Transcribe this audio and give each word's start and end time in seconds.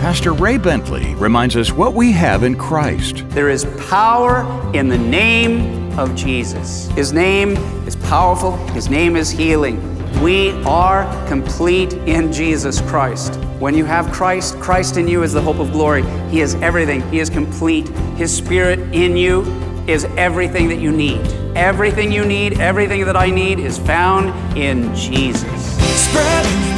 Pastor 0.00 0.32
Ray 0.32 0.56
Bentley 0.56 1.14
reminds 1.16 1.56
us 1.56 1.72
what 1.72 1.92
we 1.92 2.10
have 2.10 2.42
in 2.42 2.56
Christ. 2.56 3.22
There 3.28 3.50
is 3.50 3.66
power 3.86 4.46
in 4.74 4.88
the 4.88 4.96
name 4.96 5.96
of 5.98 6.16
Jesus. 6.16 6.88
His 6.92 7.12
name 7.12 7.50
is 7.86 7.96
powerful, 7.96 8.56
His 8.68 8.88
name 8.88 9.14
is 9.14 9.30
healing. 9.30 9.78
We 10.22 10.52
are 10.62 11.04
complete 11.28 11.92
in 11.92 12.32
Jesus 12.32 12.80
Christ. 12.80 13.34
When 13.58 13.74
you 13.74 13.84
have 13.84 14.10
Christ, 14.10 14.58
Christ 14.58 14.96
in 14.96 15.06
you 15.06 15.22
is 15.22 15.34
the 15.34 15.42
hope 15.42 15.58
of 15.58 15.70
glory. 15.70 16.02
He 16.30 16.40
is 16.40 16.54
everything, 16.56 17.02
He 17.10 17.18
is 17.18 17.28
complete. 17.28 17.86
His 18.16 18.34
Spirit 18.34 18.78
in 18.94 19.18
you 19.18 19.42
is 19.86 20.06
everything 20.16 20.68
that 20.68 20.80
you 20.80 20.92
need. 20.92 21.20
Everything 21.54 22.10
you 22.10 22.24
need, 22.24 22.58
everything 22.58 23.04
that 23.04 23.16
I 23.16 23.28
need 23.28 23.58
is 23.58 23.76
found 23.76 24.56
in 24.56 24.94
Jesus. 24.94 25.76
Spread 26.08 26.69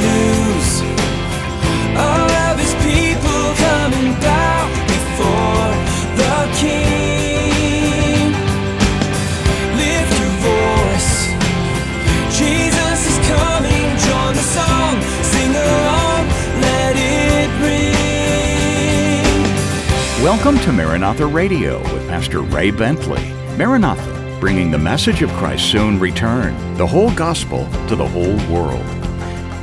Welcome 20.23 20.57
to 20.59 20.71
Maranatha 20.71 21.27
Radio 21.27 21.81
with 21.93 22.07
Pastor 22.07 22.43
Ray 22.43 22.71
Bentley. 22.71 23.33
Maranatha, 23.57 24.37
bringing 24.39 24.71
the 24.71 24.77
message 24.77 25.21
of 25.21 25.29
Christ's 25.31 25.69
soon 25.69 25.99
return, 25.99 26.77
the 26.77 26.87
whole 26.87 27.13
gospel 27.13 27.69
to 27.89 27.97
the 27.97 28.07
whole 28.07 28.37
world. 28.47 28.85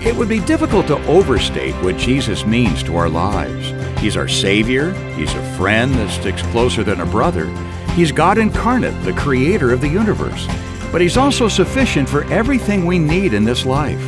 It 0.05 0.15
would 0.15 0.29
be 0.29 0.41
difficult 0.41 0.87
to 0.89 1.03
overstate 1.07 1.75
what 1.77 1.97
Jesus 1.97 2.45
means 2.45 2.83
to 2.83 2.97
our 2.97 3.09
lives. 3.09 3.71
He's 4.01 4.19
our 4.19 4.29
Savior, 4.29 4.93
He's 5.15 5.33
a 5.33 5.57
friend 5.57 5.95
that 5.95 6.11
sticks 6.11 6.43
closer 6.43 6.85
than 6.85 7.01
a 7.01 7.07
brother, 7.07 7.47
He's 7.95 8.13
God 8.13 8.37
incarnate, 8.37 9.03
the 9.03 9.15
creator 9.15 9.73
of 9.73 9.81
the 9.81 9.89
universe. 9.89 10.47
But 10.93 11.01
He's 11.01 11.17
also 11.17 11.49
sufficient 11.49 12.07
for 12.07 12.25
everything 12.25 12.85
we 12.85 12.99
need 12.99 13.33
in 13.33 13.45
this 13.45 13.65
life. 13.65 14.05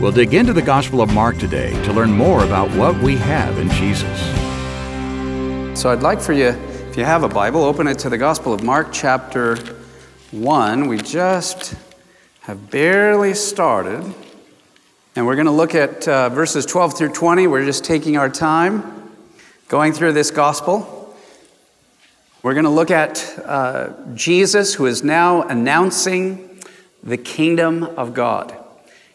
We'll 0.00 0.12
dig 0.12 0.32
into 0.32 0.52
the 0.52 0.62
Gospel 0.62 1.02
of 1.02 1.12
Mark 1.12 1.38
today 1.38 1.72
to 1.86 1.92
learn 1.92 2.12
more 2.12 2.44
about 2.44 2.70
what 2.76 2.96
we 3.02 3.16
have 3.16 3.58
in 3.58 3.68
Jesus. 3.70 4.47
So 5.78 5.92
I'd 5.92 6.02
like 6.02 6.20
for 6.20 6.32
you, 6.32 6.48
if 6.48 6.96
you 6.96 7.04
have 7.04 7.22
a 7.22 7.28
Bible, 7.28 7.62
open 7.62 7.86
it 7.86 8.00
to 8.00 8.08
the 8.08 8.18
Gospel 8.18 8.52
of 8.52 8.64
Mark, 8.64 8.88
chapter 8.90 9.54
1. 10.32 10.88
We 10.88 10.98
just 10.98 11.76
have 12.40 12.68
barely 12.68 13.32
started. 13.32 14.02
And 15.14 15.24
we're 15.24 15.36
going 15.36 15.46
to 15.46 15.52
look 15.52 15.76
at 15.76 16.08
uh, 16.08 16.30
verses 16.30 16.66
12 16.66 16.98
through 16.98 17.12
20. 17.12 17.46
We're 17.46 17.64
just 17.64 17.84
taking 17.84 18.16
our 18.16 18.28
time 18.28 19.12
going 19.68 19.92
through 19.92 20.14
this 20.14 20.32
Gospel. 20.32 21.16
We're 22.42 22.54
going 22.54 22.64
to 22.64 22.70
look 22.70 22.90
at 22.90 23.40
uh, 23.44 23.90
Jesus, 24.14 24.74
who 24.74 24.86
is 24.86 25.04
now 25.04 25.42
announcing 25.42 26.60
the 27.04 27.16
kingdom 27.16 27.84
of 27.84 28.14
God. 28.14 28.52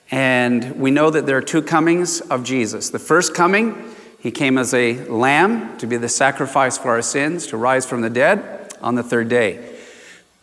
And 0.09 0.79
we 0.79 0.91
know 0.91 1.09
that 1.09 1.25
there 1.25 1.35
are 1.35 1.41
two 1.41 1.61
comings 1.61 2.21
of 2.21 2.45
Jesus. 2.45 2.89
The 2.89 2.99
first 2.99 3.35
coming, 3.35 3.93
he 4.23 4.31
came 4.31 4.57
as 4.57 4.73
a 4.73 5.03
lamb 5.09 5.77
to 5.79 5.85
be 5.85 5.97
the 5.97 6.07
sacrifice 6.07 6.77
for 6.77 6.91
our 6.91 7.01
sins, 7.01 7.45
to 7.47 7.57
rise 7.57 7.85
from 7.85 7.99
the 7.99 8.09
dead 8.09 8.73
on 8.81 8.95
the 8.95 9.03
third 9.03 9.27
day. 9.27 9.75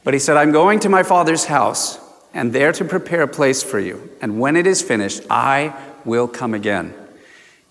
But 0.05 0.13
he 0.13 0.21
said, 0.21 0.37
I'm 0.37 0.53
going 0.53 0.81
to 0.81 0.91
my 0.91 1.03
Father's 1.03 1.47
house 1.47 1.99
and 2.35 2.53
there 2.53 2.73
to 2.73 2.85
prepare 2.85 3.23
a 3.23 3.29
place 3.29 3.63
for 3.63 3.81
you. 3.81 4.11
And 4.21 4.39
when 4.39 4.55
it 4.55 4.67
is 4.67 4.83
finished, 4.83 5.23
I 5.31 5.75
will 6.05 6.29
come 6.29 6.53
again. 6.53 6.93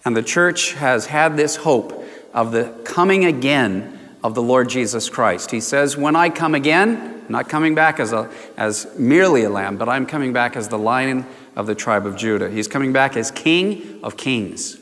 And 0.03 0.17
the 0.17 0.23
church 0.23 0.73
has 0.73 1.05
had 1.05 1.37
this 1.37 1.57
hope 1.57 2.03
of 2.33 2.53
the 2.53 2.75
coming 2.85 3.23
again 3.25 4.17
of 4.23 4.33
the 4.33 4.41
Lord 4.41 4.67
Jesus 4.67 5.09
Christ. 5.09 5.51
He 5.51 5.61
says, 5.61 5.95
When 5.95 6.15
I 6.15 6.31
come 6.31 6.55
again, 6.55 7.21
I'm 7.27 7.31
not 7.31 7.49
coming 7.49 7.75
back 7.75 7.99
as, 7.99 8.13
a, 8.13 8.31
as 8.57 8.87
merely 8.97 9.43
a 9.43 9.49
lamb, 9.51 9.77
but 9.77 9.87
I'm 9.87 10.07
coming 10.07 10.33
back 10.33 10.55
as 10.55 10.69
the 10.69 10.79
lion 10.79 11.27
of 11.55 11.67
the 11.67 11.75
tribe 11.75 12.07
of 12.07 12.15
Judah. 12.15 12.49
He's 12.49 12.67
coming 12.67 12.93
back 12.93 13.15
as 13.15 13.29
King 13.29 13.99
of 14.01 14.17
kings. 14.17 14.79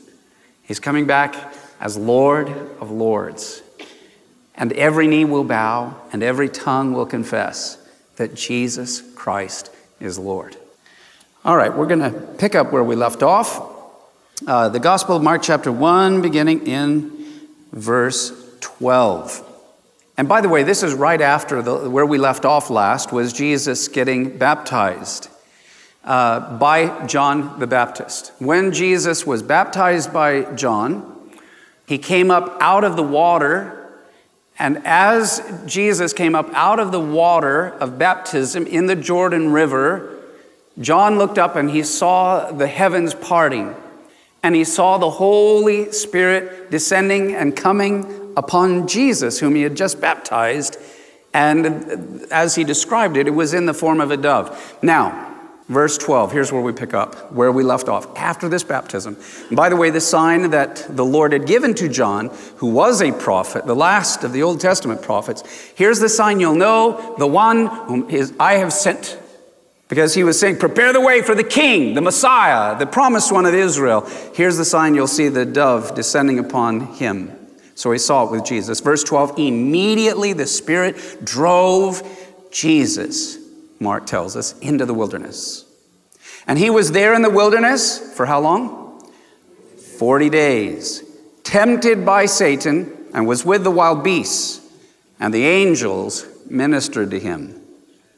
He's 0.68 0.78
coming 0.78 1.06
back 1.06 1.34
as 1.80 1.96
Lord 1.96 2.48
of 2.78 2.90
lords. 2.90 3.62
And 4.54 4.70
every 4.74 5.06
knee 5.06 5.24
will 5.24 5.44
bow 5.44 5.96
and 6.12 6.22
every 6.22 6.50
tongue 6.50 6.92
will 6.92 7.06
confess 7.06 7.78
that 8.16 8.34
Jesus 8.34 9.02
Christ 9.14 9.70
is 9.98 10.18
Lord. 10.18 10.56
All 11.42 11.56
right, 11.56 11.74
we're 11.74 11.86
going 11.86 12.00
to 12.00 12.10
pick 12.10 12.54
up 12.54 12.70
where 12.70 12.84
we 12.84 12.96
left 12.96 13.22
off. 13.22 13.76
Uh, 14.46 14.68
the 14.68 14.78
Gospel 14.78 15.16
of 15.16 15.22
Mark, 15.22 15.40
chapter 15.42 15.72
1, 15.72 16.20
beginning 16.20 16.66
in 16.66 17.26
verse 17.72 18.32
12. 18.60 19.42
And 20.18 20.28
by 20.28 20.42
the 20.42 20.50
way, 20.50 20.64
this 20.64 20.82
is 20.82 20.92
right 20.92 21.20
after 21.20 21.62
the, 21.62 21.88
where 21.88 22.04
we 22.04 22.18
left 22.18 22.44
off 22.44 22.68
last, 22.68 23.10
was 23.10 23.32
Jesus 23.32 23.88
getting 23.88 24.36
baptized 24.36 25.30
uh, 26.08 26.58
by 26.58 27.06
John 27.06 27.60
the 27.60 27.68
Baptist. 27.68 28.32
When 28.40 28.72
Jesus 28.72 29.24
was 29.24 29.44
baptized 29.44 30.12
by 30.12 30.42
John, 30.56 31.30
he 31.86 31.98
came 31.98 32.32
up 32.32 32.56
out 32.60 32.82
of 32.82 32.96
the 32.96 33.04
water 33.04 33.78
and 34.58 34.84
as 34.84 35.40
Jesus 35.66 36.12
came 36.12 36.34
up 36.34 36.50
out 36.52 36.80
of 36.80 36.90
the 36.90 37.00
water 37.00 37.68
of 37.80 37.98
baptism 37.98 38.66
in 38.66 38.86
the 38.86 38.96
Jordan 38.96 39.52
River, 39.52 40.16
John 40.80 41.16
looked 41.16 41.38
up 41.38 41.54
and 41.54 41.70
he 41.70 41.84
saw 41.84 42.50
the 42.50 42.66
heavens 42.66 43.14
parting. 43.14 43.74
And 44.42 44.54
he 44.54 44.64
saw 44.64 44.98
the 44.98 45.10
Holy 45.10 45.92
Spirit 45.92 46.70
descending 46.70 47.34
and 47.34 47.56
coming 47.56 48.32
upon 48.36 48.88
Jesus, 48.88 49.38
whom 49.38 49.54
he 49.54 49.62
had 49.62 49.76
just 49.76 50.00
baptized. 50.00 50.76
And 51.34 52.26
as 52.30 52.54
he 52.54 52.64
described 52.64 53.16
it, 53.16 53.26
it 53.26 53.32
was 53.32 53.54
in 53.54 53.66
the 53.66 53.74
form 53.74 54.00
of 54.00 54.10
a 54.10 54.16
dove. 54.16 54.78
Now, 54.82 55.27
Verse 55.68 55.98
12, 55.98 56.32
here's 56.32 56.50
where 56.50 56.62
we 56.62 56.72
pick 56.72 56.94
up, 56.94 57.30
where 57.30 57.52
we 57.52 57.62
left 57.62 57.90
off, 57.90 58.16
after 58.16 58.48
this 58.48 58.62
baptism. 58.62 59.18
And 59.48 59.56
by 59.56 59.68
the 59.68 59.76
way, 59.76 59.90
the 59.90 60.00
sign 60.00 60.50
that 60.50 60.96
the 60.96 61.04
Lord 61.04 61.34
had 61.34 61.46
given 61.46 61.74
to 61.74 61.90
John, 61.90 62.30
who 62.56 62.68
was 62.68 63.02
a 63.02 63.12
prophet, 63.12 63.66
the 63.66 63.76
last 63.76 64.24
of 64.24 64.32
the 64.32 64.42
Old 64.42 64.60
Testament 64.60 65.02
prophets, 65.02 65.42
here's 65.74 66.00
the 66.00 66.08
sign 66.08 66.40
you'll 66.40 66.54
know, 66.54 67.14
the 67.18 67.26
one 67.26 67.66
whom 67.66 68.08
is, 68.08 68.32
I 68.40 68.54
have 68.54 68.72
sent. 68.72 69.18
Because 69.88 70.14
he 70.14 70.24
was 70.24 70.40
saying, 70.40 70.56
Prepare 70.56 70.94
the 70.94 71.02
way 71.02 71.20
for 71.20 71.34
the 71.34 71.44
king, 71.44 71.92
the 71.92 72.00
Messiah, 72.00 72.78
the 72.78 72.86
promised 72.86 73.30
one 73.30 73.44
of 73.44 73.54
Israel. 73.54 74.08
Here's 74.34 74.56
the 74.56 74.64
sign 74.64 74.94
you'll 74.94 75.06
see 75.06 75.28
the 75.28 75.44
dove 75.44 75.94
descending 75.94 76.38
upon 76.38 76.94
him. 76.94 77.32
So 77.74 77.92
he 77.92 77.98
saw 77.98 78.24
it 78.24 78.30
with 78.30 78.44
Jesus. 78.44 78.80
Verse 78.80 79.04
12, 79.04 79.38
immediately 79.38 80.32
the 80.32 80.46
Spirit 80.46 81.24
drove 81.24 82.02
Jesus 82.50 83.37
Mark 83.80 84.06
tells 84.06 84.36
us, 84.36 84.58
into 84.60 84.84
the 84.84 84.94
wilderness. 84.94 85.64
And 86.46 86.58
he 86.58 86.70
was 86.70 86.92
there 86.92 87.14
in 87.14 87.22
the 87.22 87.30
wilderness 87.30 88.14
for 88.14 88.26
how 88.26 88.40
long? 88.40 89.02
40 89.98 90.30
days, 90.30 91.02
tempted 91.44 92.04
by 92.06 92.26
Satan, 92.26 92.92
and 93.12 93.26
was 93.26 93.44
with 93.44 93.64
the 93.64 93.70
wild 93.70 94.04
beasts, 94.04 94.60
and 95.18 95.32
the 95.32 95.44
angels 95.44 96.26
ministered 96.48 97.10
to 97.10 97.18
him. 97.18 97.60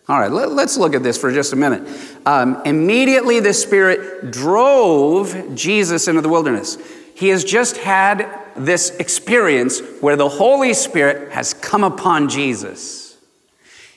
All 0.09 0.19
right, 0.19 0.31
let, 0.31 0.49
us 0.49 0.77
look 0.77 0.95
at 0.95 1.03
this 1.03 1.17
for 1.17 1.33
just 1.33 1.53
a 1.53 1.57
minute. 1.57 1.87
Um, 2.27 2.61
immediately, 2.67 3.39
the 3.39 3.55
Spirit 3.55 4.33
drove 4.33 5.55
Jesus 5.55 6.09
into 6.09 6.21
the 6.21 6.29
wilderness. 6.29 6.79
He 7.15 7.29
has 7.29 7.45
just 7.45 7.77
had 7.77 8.29
this 8.57 8.91
experience 8.97 9.81
where 10.01 10.17
the 10.17 10.29
Holy 10.29 10.75
Spirit 10.75 11.33
has 11.33 11.55
come 11.55 11.85
upon 11.85 12.29
Jesus. 12.29 13.00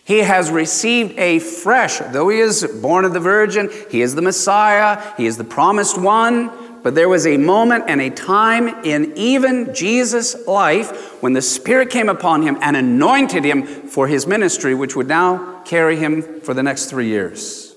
He 0.05 0.19
has 0.19 0.51
received 0.51 1.17
a 1.17 1.39
fresh, 1.39 1.99
though 1.99 2.27
he 2.27 2.39
is 2.39 2.65
born 2.81 3.05
of 3.05 3.13
the 3.13 3.21
Virgin, 3.21 3.69
he 3.89 4.01
is 4.01 4.15
the 4.15 4.21
Messiah, 4.21 5.01
he 5.15 5.25
is 5.25 5.37
the 5.37 5.45
promised 5.45 5.97
one. 5.97 6.51
But 6.83 6.95
there 6.95 7.07
was 7.07 7.25
a 7.25 7.37
moment 7.37 7.85
and 7.87 8.01
a 8.01 8.09
time 8.09 8.67
in 8.83 9.13
even 9.15 9.73
Jesus' 9.73 10.45
life 10.45 11.23
when 11.23 11.31
the 11.31 11.41
Spirit 11.41 11.89
came 11.89 12.09
upon 12.09 12.41
him 12.41 12.57
and 12.61 12.75
anointed 12.75 13.45
him 13.45 13.63
for 13.63 14.09
his 14.09 14.27
ministry, 14.27 14.75
which 14.75 14.93
would 14.93 15.07
now 15.07 15.61
carry 15.63 15.95
him 15.95 16.41
for 16.41 16.53
the 16.53 16.61
next 16.61 16.87
three 16.87 17.07
years. 17.07 17.73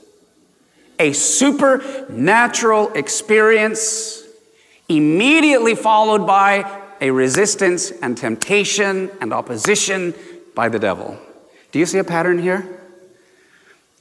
A 0.99 1.13
supernatural 1.13 2.93
experience, 2.95 4.25
immediately 4.89 5.77
followed 5.77 6.27
by 6.27 6.83
a 7.01 7.13
resistance 7.13 7.93
and 7.93 8.19
temptation 8.19 9.11
and 9.21 9.33
opposition 9.33 10.15
by 10.57 10.69
the 10.69 10.81
devil. 10.81 11.17
Do 11.77 11.81
you 11.81 11.85
see 11.85 11.99
a 11.99 12.05
pattern 12.05 12.39
here? 12.39 12.67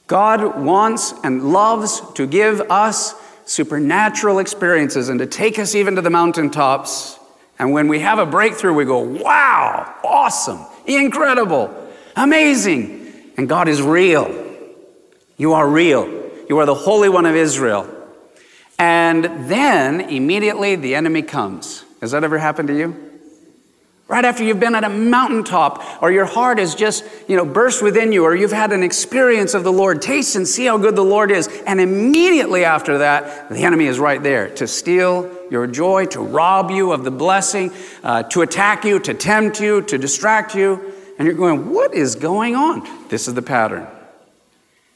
God 0.06 0.58
wants 0.64 1.12
and 1.22 1.52
loves 1.52 2.00
to 2.14 2.26
give 2.26 2.62
us 2.70 3.14
supernatural 3.44 4.38
experiences 4.38 5.10
and 5.10 5.18
to 5.18 5.26
take 5.26 5.58
us 5.58 5.74
even 5.74 5.94
to 5.96 6.00
the 6.00 6.08
mountaintops. 6.08 7.18
And 7.58 7.72
when 7.72 7.88
we 7.88 7.98
have 8.00 8.18
a 8.18 8.24
breakthrough, 8.24 8.72
we 8.72 8.86
go, 8.86 9.00
wow, 9.00 9.94
awesome, 10.02 10.64
incredible, 10.86 11.70
amazing. 12.16 13.12
And 13.36 13.46
God 13.46 13.68
is 13.68 13.82
real. 13.82 14.56
You 15.36 15.52
are 15.52 15.68
real. 15.68 16.08
You 16.48 16.56
are 16.60 16.64
the 16.64 16.74
Holy 16.74 17.10
One 17.10 17.26
of 17.26 17.36
Israel. 17.36 17.86
And 18.78 19.50
then 19.50 20.00
immediately 20.00 20.76
the 20.76 20.94
enemy 20.94 21.20
comes 21.20 21.84
Has 22.00 22.12
that 22.12 22.24
ever 22.24 22.38
happened 22.38 22.68
to 22.68 22.78
you? 22.78 23.05
Right 24.08 24.24
after 24.24 24.44
you've 24.44 24.60
been 24.60 24.76
at 24.76 24.84
a 24.84 24.88
mountaintop, 24.88 26.00
or 26.00 26.12
your 26.12 26.26
heart 26.26 26.58
has 26.60 26.76
just, 26.76 27.04
you 27.26 27.36
know, 27.36 27.44
burst 27.44 27.82
within 27.82 28.12
you, 28.12 28.22
or 28.22 28.36
you've 28.36 28.52
had 28.52 28.72
an 28.72 28.84
experience 28.84 29.52
of 29.52 29.64
the 29.64 29.72
Lord, 29.72 30.00
taste 30.00 30.36
and 30.36 30.46
see 30.46 30.66
how 30.66 30.78
good 30.78 30.94
the 30.94 31.02
Lord 31.02 31.32
is. 31.32 31.48
And 31.66 31.80
immediately 31.80 32.64
after 32.64 32.98
that, 32.98 33.48
the 33.48 33.64
enemy 33.64 33.86
is 33.86 33.98
right 33.98 34.22
there 34.22 34.48
to 34.50 34.68
steal 34.68 35.28
your 35.50 35.66
joy, 35.66 36.06
to 36.06 36.20
rob 36.20 36.70
you 36.70 36.92
of 36.92 37.02
the 37.02 37.10
blessing, 37.10 37.72
uh, 38.04 38.22
to 38.24 38.42
attack 38.42 38.84
you, 38.84 39.00
to 39.00 39.12
tempt 39.12 39.60
you, 39.60 39.82
to 39.82 39.98
distract 39.98 40.54
you. 40.54 40.92
And 41.18 41.26
you're 41.26 41.36
going, 41.36 41.72
what 41.72 41.92
is 41.92 42.14
going 42.14 42.54
on? 42.54 42.86
This 43.08 43.26
is 43.26 43.34
the 43.34 43.42
pattern. 43.42 43.88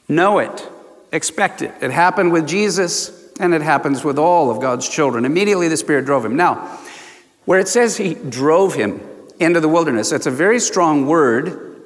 Know 0.07 0.39
it, 0.39 0.69
expect 1.11 1.61
it. 1.61 1.73
It 1.81 1.91
happened 1.91 2.31
with 2.31 2.47
Jesus, 2.47 3.29
and 3.41 3.53
it 3.53 3.61
happens 3.61 4.05
with 4.05 4.17
all 4.17 4.49
of 4.49 4.61
God's 4.61 4.87
children. 4.87 5.25
Immediately 5.25 5.67
the 5.67 5.75
Spirit 5.75 6.05
drove 6.05 6.23
him. 6.23 6.37
Now, 6.37 6.79
where 7.45 7.59
it 7.59 7.67
says 7.67 7.97
he 7.97 8.13
drove 8.13 8.75
him 8.75 9.01
into 9.39 9.59
the 9.59 9.69
wilderness, 9.69 10.09
that's 10.09 10.27
a 10.27 10.31
very 10.31 10.59
strong 10.59 11.07
word. 11.07 11.81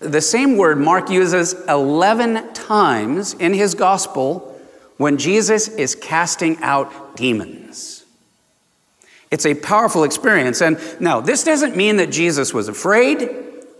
The 0.00 0.20
same 0.20 0.56
word 0.56 0.78
Mark 0.78 1.08
uses 1.08 1.54
11 1.68 2.52
times 2.52 3.34
in 3.34 3.54
his 3.54 3.74
gospel 3.74 4.60
when 4.96 5.16
Jesus 5.16 5.68
is 5.68 5.94
casting 5.94 6.58
out 6.62 7.16
demons. 7.16 8.04
It's 9.30 9.46
a 9.46 9.54
powerful 9.54 10.04
experience. 10.04 10.60
And 10.60 10.78
now, 11.00 11.20
this 11.20 11.42
doesn't 11.42 11.74
mean 11.76 11.96
that 11.96 12.12
Jesus 12.12 12.54
was 12.54 12.68
afraid 12.68 13.28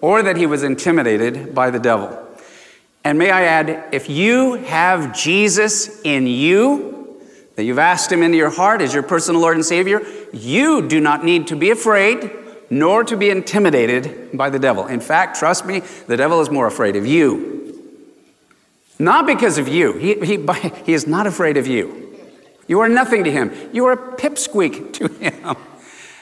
or 0.01 0.23
that 0.23 0.37
he 0.37 0.47
was 0.47 0.63
intimidated 0.63 1.55
by 1.55 1.71
the 1.71 1.79
devil. 1.79 2.21
And 3.05 3.19
may 3.19 3.31
I 3.31 3.45
add, 3.45 3.95
if 3.95 4.09
you 4.09 4.55
have 4.55 5.17
Jesus 5.17 6.01
in 6.03 6.27
you, 6.27 6.94
that 7.57 7.65
you've 7.65 7.79
asked 7.79 8.11
Him 8.11 8.23
into 8.23 8.37
your 8.37 8.51
heart 8.51 8.81
as 8.81 8.93
your 8.93 9.03
personal 9.03 9.41
Lord 9.41 9.57
and 9.57 9.65
Savior, 9.65 10.03
you 10.33 10.87
do 10.87 11.01
not 11.01 11.25
need 11.25 11.47
to 11.49 11.57
be 11.57 11.71
afraid 11.71 12.31
nor 12.71 13.05
to 13.05 13.17
be 13.17 13.31
intimidated 13.31 14.37
by 14.37 14.51
the 14.51 14.59
devil. 14.59 14.87
In 14.87 15.01
fact, 15.01 15.39
trust 15.39 15.67
me, 15.67 15.81
the 16.07 16.17
devil 16.17 16.41
is 16.41 16.51
more 16.51 16.67
afraid 16.67 16.97
of 16.97 17.07
you. 17.07 17.55
Not 18.99 19.27
because 19.27 19.59
of 19.59 19.69
you, 19.69 19.93
he, 19.95 20.15
he, 20.21 20.47
he 20.85 20.93
is 20.93 21.07
not 21.07 21.27
afraid 21.27 21.57
of 21.57 21.67
you. 21.67 22.01
You 22.67 22.81
are 22.81 22.89
nothing 22.89 23.25
to 23.25 23.31
him, 23.31 23.53
you 23.73 23.87
are 23.87 23.93
a 23.93 24.17
pipsqueak 24.17 24.93
to 24.95 25.09
him. 25.09 25.57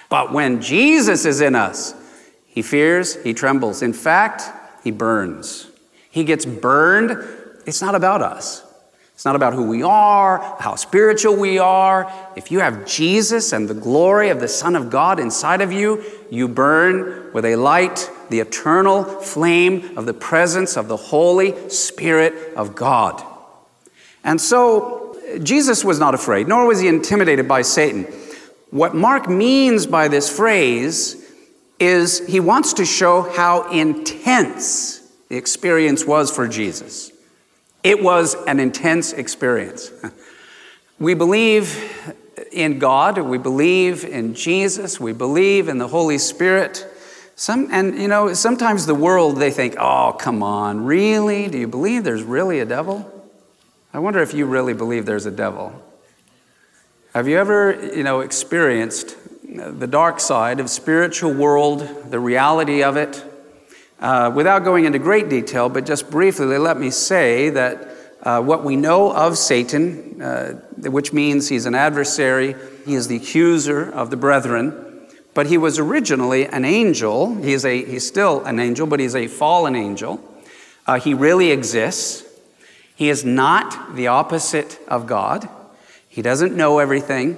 But 0.08 0.32
when 0.32 0.60
Jesus 0.60 1.24
is 1.24 1.40
in 1.40 1.54
us, 1.54 1.94
he 2.46 2.60
fears, 2.60 3.14
he 3.22 3.32
trembles. 3.32 3.80
In 3.80 3.94
fact, 3.94 4.42
he 4.84 4.90
burns. 4.90 5.70
He 6.10 6.24
gets 6.24 6.44
burned. 6.44 7.12
It's 7.64 7.80
not 7.80 7.94
about 7.94 8.20
us. 8.20 8.62
It's 9.14 9.24
not 9.24 9.36
about 9.36 9.54
who 9.54 9.68
we 9.68 9.82
are, 9.82 10.56
how 10.58 10.74
spiritual 10.74 11.36
we 11.36 11.58
are. 11.58 12.12
If 12.34 12.50
you 12.50 12.58
have 12.60 12.86
Jesus 12.86 13.52
and 13.52 13.68
the 13.68 13.74
glory 13.74 14.30
of 14.30 14.40
the 14.40 14.48
Son 14.48 14.74
of 14.74 14.90
God 14.90 15.20
inside 15.20 15.60
of 15.60 15.70
you, 15.70 16.02
you 16.30 16.48
burn 16.48 17.32
with 17.32 17.44
a 17.44 17.56
light, 17.56 18.10
the 18.30 18.40
eternal 18.40 19.04
flame 19.04 19.96
of 19.96 20.06
the 20.06 20.14
presence 20.14 20.76
of 20.76 20.88
the 20.88 20.96
Holy 20.96 21.68
Spirit 21.68 22.54
of 22.56 22.74
God. 22.74 23.22
And 24.24 24.40
so, 24.40 25.16
Jesus 25.42 25.84
was 25.84 25.98
not 25.98 26.14
afraid, 26.14 26.48
nor 26.48 26.66
was 26.66 26.80
he 26.80 26.88
intimidated 26.88 27.46
by 27.46 27.62
Satan. 27.62 28.04
What 28.70 28.94
Mark 28.94 29.28
means 29.28 29.86
by 29.86 30.08
this 30.08 30.34
phrase 30.34 31.30
is 31.78 32.26
he 32.26 32.40
wants 32.40 32.72
to 32.74 32.84
show 32.84 33.22
how 33.22 33.70
intense 33.70 35.00
the 35.28 35.36
experience 35.36 36.04
was 36.04 36.30
for 36.30 36.48
Jesus. 36.48 37.11
It 37.82 38.02
was 38.02 38.36
an 38.46 38.60
intense 38.60 39.12
experience. 39.12 39.90
We 40.98 41.14
believe 41.14 42.16
in 42.52 42.78
God, 42.78 43.18
we 43.18 43.38
believe 43.38 44.04
in 44.04 44.34
Jesus, 44.34 45.00
we 45.00 45.12
believe 45.12 45.68
in 45.68 45.78
the 45.78 45.88
Holy 45.88 46.18
Spirit. 46.18 46.86
Some, 47.34 47.68
and 47.72 47.98
you 47.98 48.08
know, 48.08 48.34
sometimes 48.34 48.86
the 48.86 48.94
world 48.94 49.38
they 49.38 49.50
think, 49.50 49.74
oh, 49.78 50.14
come 50.18 50.42
on, 50.42 50.84
really? 50.84 51.48
Do 51.48 51.58
you 51.58 51.66
believe 51.66 52.04
there's 52.04 52.22
really 52.22 52.60
a 52.60 52.64
devil? 52.64 53.10
I 53.92 53.98
wonder 53.98 54.20
if 54.20 54.32
you 54.32 54.46
really 54.46 54.74
believe 54.74 55.06
there's 55.06 55.26
a 55.26 55.30
devil. 55.30 55.82
Have 57.14 57.26
you 57.26 57.36
ever, 57.38 57.94
you 57.94 58.04
know, 58.04 58.20
experienced 58.20 59.16
the 59.42 59.86
dark 59.86 60.20
side 60.20 60.60
of 60.60 60.70
spiritual 60.70 61.34
world, 61.34 62.10
the 62.10 62.20
reality 62.20 62.82
of 62.82 62.96
it? 62.96 63.24
Uh, 64.02 64.32
without 64.34 64.64
going 64.64 64.84
into 64.84 64.98
great 64.98 65.28
detail, 65.28 65.68
but 65.68 65.86
just 65.86 66.10
briefly, 66.10 66.58
let 66.58 66.76
me 66.76 66.90
say 66.90 67.50
that 67.50 67.88
uh, 68.24 68.42
what 68.42 68.64
we 68.64 68.74
know 68.74 69.12
of 69.12 69.38
Satan, 69.38 70.20
uh, 70.20 70.54
which 70.90 71.12
means 71.12 71.48
he's 71.48 71.66
an 71.66 71.76
adversary, 71.76 72.56
he 72.84 72.94
is 72.94 73.06
the 73.06 73.14
accuser 73.14 73.88
of 73.88 74.10
the 74.10 74.16
brethren, 74.16 75.06
but 75.34 75.46
he 75.46 75.56
was 75.56 75.78
originally 75.78 76.48
an 76.48 76.64
angel. 76.64 77.36
He 77.36 77.52
is 77.52 77.64
a, 77.64 77.84
he's 77.84 78.04
still 78.04 78.44
an 78.44 78.58
angel, 78.58 78.88
but 78.88 78.98
he's 78.98 79.14
a 79.14 79.28
fallen 79.28 79.76
angel. 79.76 80.20
Uh, 80.84 80.98
he 80.98 81.14
really 81.14 81.52
exists. 81.52 82.24
He 82.96 83.08
is 83.08 83.24
not 83.24 83.94
the 83.94 84.08
opposite 84.08 84.80
of 84.88 85.06
God. 85.06 85.48
He 86.08 86.22
doesn't 86.22 86.56
know 86.56 86.80
everything. 86.80 87.36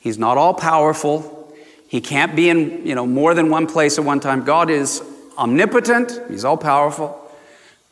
He's 0.00 0.16
not 0.16 0.38
all 0.38 0.54
powerful. 0.54 1.54
He 1.88 2.00
can't 2.00 2.34
be 2.34 2.48
in 2.48 2.86
you 2.86 2.94
know, 2.94 3.06
more 3.06 3.34
than 3.34 3.50
one 3.50 3.66
place 3.66 3.98
at 3.98 4.04
one 4.04 4.20
time. 4.20 4.44
God 4.44 4.70
is 4.70 5.02
omnipotent, 5.38 6.20
He's 6.28 6.44
all 6.44 6.56
powerful. 6.56 7.20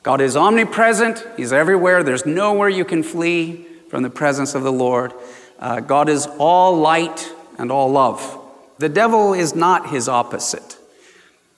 God 0.03 0.21
is 0.21 0.37
omnipresent, 0.37 1.25
He's 1.37 1.53
everywhere. 1.53 2.03
There's 2.03 2.27
nowhere 2.27 2.69
you 2.69 2.85
can 2.85 3.03
flee 3.03 3.67
from 3.89 4.03
the 4.03 4.11
presence 4.11 4.55
of 4.55 4.63
the 4.63 4.73
Lord. 4.73 5.13
Uh, 5.59 5.81
God 5.81 6.09
is 6.09 6.27
all 6.39 6.77
light 6.77 7.31
and 7.59 7.71
all 7.71 7.91
love. 7.91 8.39
The 8.79 8.89
devil 8.89 9.33
is 9.33 9.55
not 9.55 9.91
his 9.91 10.09
opposite. 10.09 10.77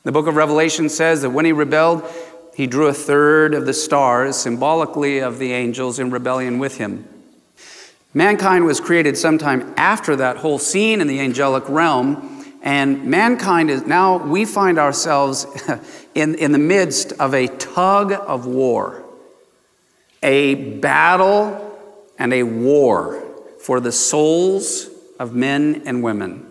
The 0.02 0.12
book 0.12 0.26
of 0.26 0.36
Revelation 0.36 0.90
says 0.90 1.22
that 1.22 1.30
when 1.30 1.46
he 1.46 1.52
rebelled, 1.52 2.04
he 2.54 2.66
drew 2.66 2.88
a 2.88 2.92
third 2.92 3.54
of 3.54 3.64
the 3.64 3.72
stars, 3.72 4.36
symbolically 4.36 5.20
of 5.20 5.38
the 5.38 5.52
angels, 5.52 5.98
in 5.98 6.10
rebellion 6.10 6.58
with 6.58 6.76
him. 6.76 7.08
Mankind 8.12 8.64
was 8.64 8.78
created 8.78 9.16
sometime 9.16 9.72
after 9.76 10.14
that 10.16 10.36
whole 10.36 10.58
scene 10.58 11.00
in 11.00 11.06
the 11.06 11.18
angelic 11.18 11.66
realm, 11.68 12.33
and 12.64 13.04
mankind 13.04 13.70
is 13.70 13.86
now, 13.86 14.16
we 14.16 14.46
find 14.46 14.78
ourselves 14.78 15.46
in, 16.14 16.34
in 16.36 16.50
the 16.50 16.58
midst 16.58 17.12
of 17.12 17.34
a 17.34 17.46
tug 17.46 18.12
of 18.12 18.46
war, 18.46 19.04
a 20.22 20.54
battle 20.54 21.78
and 22.18 22.32
a 22.32 22.42
war 22.42 23.22
for 23.60 23.80
the 23.80 23.92
souls 23.92 24.88
of 25.20 25.34
men 25.34 25.82
and 25.84 26.02
women. 26.02 26.50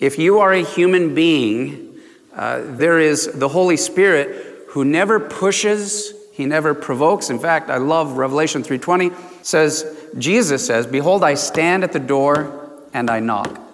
If 0.00 0.18
you 0.18 0.38
are 0.38 0.52
a 0.54 0.64
human 0.64 1.14
being, 1.14 2.00
uh, 2.34 2.62
there 2.64 2.98
is 2.98 3.26
the 3.26 3.48
Holy 3.48 3.76
Spirit 3.76 4.64
who 4.68 4.82
never 4.82 5.20
pushes, 5.20 6.14
he 6.32 6.46
never 6.46 6.72
provokes. 6.72 7.28
In 7.28 7.38
fact, 7.38 7.68
I 7.68 7.76
love 7.76 8.16
Revelation 8.16 8.62
3:20 8.62 9.12
says 9.42 9.84
Jesus 10.16 10.64
says, 10.64 10.86
"Behold, 10.86 11.22
I 11.22 11.34
stand 11.34 11.84
at 11.84 11.92
the 11.92 11.98
door 11.98 12.50
and 12.94 13.10
I 13.10 13.20
knock." 13.20 13.67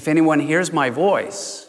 If 0.00 0.08
anyone 0.08 0.40
hears 0.40 0.72
my 0.72 0.88
voice 0.88 1.68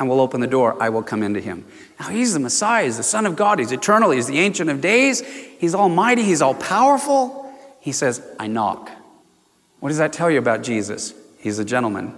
and 0.00 0.08
will 0.08 0.20
open 0.20 0.40
the 0.40 0.48
door, 0.48 0.76
I 0.82 0.88
will 0.88 1.04
come 1.04 1.22
into 1.22 1.38
him. 1.38 1.64
Now, 2.00 2.08
he's 2.08 2.34
the 2.34 2.40
Messiah, 2.40 2.86
he's 2.86 2.96
the 2.96 3.04
Son 3.04 3.24
of 3.24 3.36
God, 3.36 3.60
he's 3.60 3.70
eternal, 3.70 4.10
he's 4.10 4.26
the 4.26 4.40
Ancient 4.40 4.68
of 4.68 4.80
Days, 4.80 5.20
he's 5.60 5.72
almighty, 5.72 6.24
he's 6.24 6.42
all 6.42 6.56
powerful. 6.56 7.54
He 7.78 7.92
says, 7.92 8.20
I 8.36 8.48
knock. 8.48 8.90
What 9.78 9.90
does 9.90 9.98
that 9.98 10.12
tell 10.12 10.28
you 10.28 10.40
about 10.40 10.64
Jesus? 10.64 11.14
He's 11.38 11.60
a 11.60 11.64
gentleman. 11.64 12.12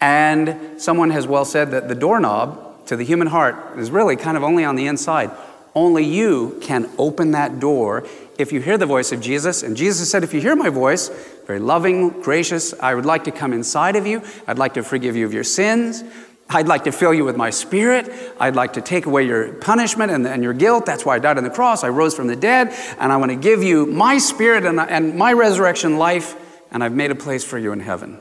And 0.00 0.82
someone 0.82 1.10
has 1.10 1.28
well 1.28 1.44
said 1.44 1.70
that 1.70 1.86
the 1.86 1.94
doorknob 1.94 2.86
to 2.86 2.96
the 2.96 3.04
human 3.04 3.28
heart 3.28 3.78
is 3.78 3.92
really 3.92 4.16
kind 4.16 4.36
of 4.36 4.42
only 4.42 4.64
on 4.64 4.74
the 4.74 4.88
inside. 4.88 5.30
Only 5.74 6.04
you 6.04 6.58
can 6.60 6.88
open 6.98 7.32
that 7.32 7.58
door 7.58 8.06
if 8.38 8.52
you 8.52 8.60
hear 8.60 8.78
the 8.78 8.86
voice 8.86 9.12
of 9.12 9.20
Jesus. 9.20 9.62
And 9.62 9.76
Jesus 9.76 10.10
said, 10.10 10.22
If 10.22 10.32
you 10.32 10.40
hear 10.40 10.54
my 10.54 10.68
voice, 10.68 11.08
very 11.46 11.58
loving, 11.58 12.08
gracious, 12.22 12.74
I 12.80 12.94
would 12.94 13.06
like 13.06 13.24
to 13.24 13.32
come 13.32 13.52
inside 13.52 13.96
of 13.96 14.06
you. 14.06 14.22
I'd 14.46 14.58
like 14.58 14.74
to 14.74 14.82
forgive 14.82 15.16
you 15.16 15.26
of 15.26 15.34
your 15.34 15.44
sins. 15.44 16.04
I'd 16.48 16.68
like 16.68 16.84
to 16.84 16.92
fill 16.92 17.14
you 17.14 17.24
with 17.24 17.36
my 17.36 17.50
spirit. 17.50 18.12
I'd 18.38 18.54
like 18.54 18.74
to 18.74 18.80
take 18.80 19.06
away 19.06 19.26
your 19.26 19.54
punishment 19.54 20.12
and, 20.12 20.26
and, 20.26 20.42
your 20.42 20.52
guilt. 20.52 20.84
That's 20.84 21.04
why 21.04 21.16
I 21.16 21.18
died 21.18 21.38
on 21.38 21.44
the 21.44 21.50
cross. 21.50 21.82
I 21.82 21.88
rose 21.88 22.14
from 22.14 22.26
the 22.26 22.36
dead. 22.36 22.74
And 22.98 23.10
I 23.10 23.16
want 23.16 23.30
to 23.30 23.36
give 23.36 23.62
you 23.62 23.86
my 23.86 24.18
spirit 24.18 24.64
and, 24.64 24.78
and 24.78 25.16
my 25.16 25.32
resurrection 25.32 25.98
life. 25.98 26.36
And 26.70 26.84
I've 26.84 26.92
made 26.92 27.10
a 27.10 27.14
place 27.14 27.44
for 27.44 27.58
you 27.58 27.72
in 27.72 27.80
heaven. 27.80 28.18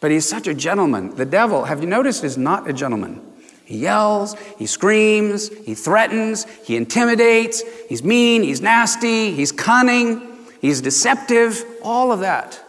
But 0.00 0.10
he's 0.10 0.28
such 0.28 0.48
a 0.48 0.54
gentleman. 0.54 1.14
The 1.14 1.26
devil, 1.26 1.64
have 1.64 1.80
you 1.80 1.86
noticed, 1.86 2.24
is 2.24 2.36
not 2.36 2.68
a 2.68 2.72
gentleman. 2.72 3.29
He 3.70 3.78
yells, 3.78 4.34
he 4.58 4.66
screams, 4.66 5.48
he 5.64 5.76
threatens, 5.76 6.44
he 6.64 6.74
intimidates, 6.74 7.62
he's 7.88 8.02
mean, 8.02 8.42
he's 8.42 8.60
nasty, 8.60 9.32
he's 9.32 9.52
cunning, 9.52 10.20
he's 10.60 10.80
deceptive, 10.80 11.64
all 11.80 12.10
of 12.10 12.18
that. 12.18 12.60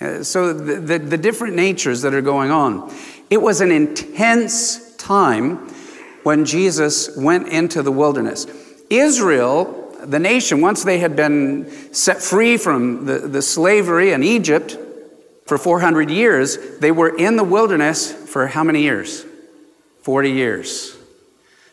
Uh, 0.00 0.22
so, 0.22 0.54
the, 0.54 0.76
the, 0.76 0.98
the 0.98 1.18
different 1.18 1.54
natures 1.54 2.00
that 2.00 2.14
are 2.14 2.22
going 2.22 2.50
on. 2.50 2.90
It 3.28 3.42
was 3.42 3.60
an 3.60 3.70
intense 3.70 4.96
time 4.96 5.58
when 6.22 6.46
Jesus 6.46 7.14
went 7.14 7.48
into 7.48 7.82
the 7.82 7.92
wilderness. 7.92 8.46
Israel, 8.88 9.94
the 10.02 10.18
nation, 10.18 10.62
once 10.62 10.82
they 10.82 10.96
had 10.96 11.14
been 11.14 11.70
set 11.92 12.22
free 12.22 12.56
from 12.56 13.04
the, 13.04 13.18
the 13.18 13.42
slavery 13.42 14.12
in 14.12 14.22
Egypt, 14.22 14.78
For 15.44 15.58
400 15.58 16.08
years, 16.08 16.78
they 16.78 16.90
were 16.90 17.14
in 17.14 17.36
the 17.36 17.44
wilderness 17.44 18.10
for 18.10 18.46
how 18.46 18.64
many 18.64 18.80
years? 18.80 19.26
40 20.02 20.30
years. 20.30 20.96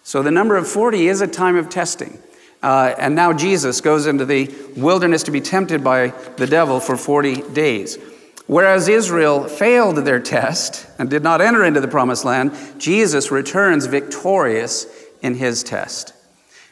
So 0.03 0.23
the 0.23 0.31
number 0.31 0.55
of 0.55 0.67
40 0.67 1.07
is 1.07 1.21
a 1.21 1.27
time 1.27 1.55
of 1.55 1.69
testing. 1.69 2.17
Uh, 2.61 2.93
and 2.97 3.15
now 3.15 3.31
Jesus 3.31 3.79
goes 3.79 4.07
into 4.07 4.25
the 4.25 4.53
wilderness 4.75 5.23
to 5.23 5.31
be 5.31 5.41
tempted 5.41 5.83
by 5.83 6.07
the 6.37 6.47
devil 6.47 6.79
for 6.79 6.97
40 6.97 7.41
days. 7.53 7.97
Whereas 8.47 8.87
Israel 8.87 9.47
failed 9.47 9.97
their 9.97 10.19
test 10.19 10.87
and 10.97 11.09
did 11.09 11.21
not 11.21 11.41
enter 11.41 11.63
into 11.63 11.79
the 11.79 11.87
promised 11.87 12.25
land, 12.25 12.51
Jesus 12.79 13.29
returns 13.29 13.85
victorious 13.85 14.87
in 15.21 15.35
his 15.35 15.63
test. 15.63 16.13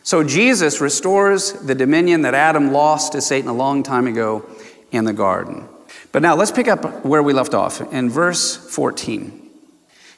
So 0.03 0.23
Jesus 0.23 0.81
restores 0.81 1.53
the 1.53 1.75
dominion 1.75 2.23
that 2.23 2.33
Adam 2.33 2.71
lost 2.71 3.11
to 3.11 3.21
Satan 3.21 3.49
a 3.49 3.53
long 3.53 3.83
time 3.83 4.07
ago 4.07 4.45
in 4.91 5.05
the 5.05 5.13
garden. 5.13 5.67
But 6.11 6.21
now 6.21 6.35
let's 6.35 6.51
pick 6.51 6.67
up 6.67 7.05
where 7.05 7.21
we 7.21 7.33
left 7.33 7.53
off 7.53 7.81
in 7.93 8.09
verse 8.09 8.57
14. 8.57 9.46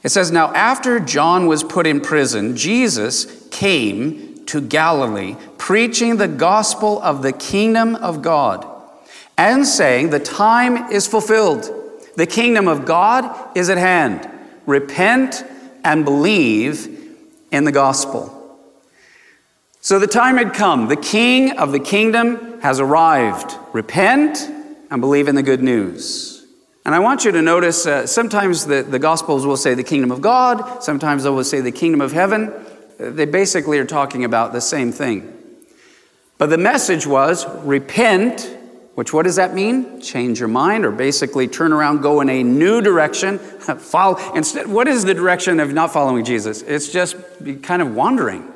It 0.03 0.09
says, 0.09 0.31
Now 0.31 0.53
after 0.53 0.99
John 0.99 1.47
was 1.47 1.63
put 1.63 1.85
in 1.85 2.01
prison, 2.01 2.55
Jesus 2.55 3.47
came 3.49 4.45
to 4.45 4.61
Galilee, 4.61 5.35
preaching 5.57 6.17
the 6.17 6.27
gospel 6.27 7.01
of 7.01 7.21
the 7.21 7.33
kingdom 7.33 7.95
of 7.95 8.21
God, 8.21 8.65
and 9.37 9.65
saying, 9.65 10.09
The 10.09 10.19
time 10.19 10.91
is 10.91 11.07
fulfilled, 11.07 11.69
the 12.15 12.25
kingdom 12.25 12.67
of 12.67 12.85
God 12.85 13.57
is 13.57 13.69
at 13.69 13.77
hand. 13.77 14.29
Repent 14.65 15.43
and 15.83 16.05
believe 16.05 17.15
in 17.51 17.63
the 17.63 17.71
gospel. 17.71 18.35
So 19.81 19.97
the 19.97 20.07
time 20.07 20.37
had 20.37 20.53
come. 20.53 20.87
The 20.87 20.95
king 20.95 21.57
of 21.57 21.71
the 21.71 21.79
kingdom 21.79 22.59
has 22.61 22.79
arrived. 22.79 23.55
Repent 23.73 24.37
and 24.91 25.01
believe 25.01 25.27
in 25.27 25.35
the 25.35 25.43
good 25.43 25.63
news. 25.63 26.38
And 26.85 26.95
I 26.95 26.99
want 26.99 27.25
you 27.25 27.31
to 27.31 27.41
notice 27.41 27.85
uh, 27.85 28.07
sometimes 28.07 28.65
the, 28.65 28.83
the 28.83 28.99
Gospels 28.99 29.45
will 29.45 29.57
say 29.57 29.73
the 29.73 29.83
kingdom 29.83 30.11
of 30.11 30.21
God, 30.21 30.81
sometimes 30.81 31.23
they 31.23 31.29
will 31.29 31.43
say 31.43 31.61
the 31.61 31.71
kingdom 31.71 32.01
of 32.01 32.11
heaven. 32.11 32.53
Uh, 32.99 33.09
they 33.09 33.25
basically 33.25 33.79
are 33.79 33.85
talking 33.85 34.23
about 34.23 34.53
the 34.53 34.61
same 34.61 34.91
thing. 34.91 35.35
But 36.37 36.49
the 36.49 36.57
message 36.57 37.05
was 37.05 37.45
repent, 37.65 38.49
which 38.95 39.11
what 39.11 39.23
does 39.23 39.35
that 39.35 39.53
mean? 39.53 39.99
Change 39.99 40.39
your 40.39 40.47
mind, 40.47 40.85
or 40.85 40.91
basically 40.91 41.49
turn 41.49 41.73
around, 41.73 42.01
go 42.01 42.21
in 42.21 42.29
a 42.29 42.43
new 42.43 42.79
direction. 42.79 43.39
Follow 43.39 44.17
instead. 44.33 44.67
What 44.67 44.87
is 44.87 45.03
the 45.03 45.13
direction 45.13 45.59
of 45.59 45.73
not 45.73 45.91
following 45.91 46.23
Jesus? 46.23 46.61
It's 46.61 46.91
just 46.91 47.17
kind 47.61 47.81
of 47.81 47.93
wandering. 47.93 48.53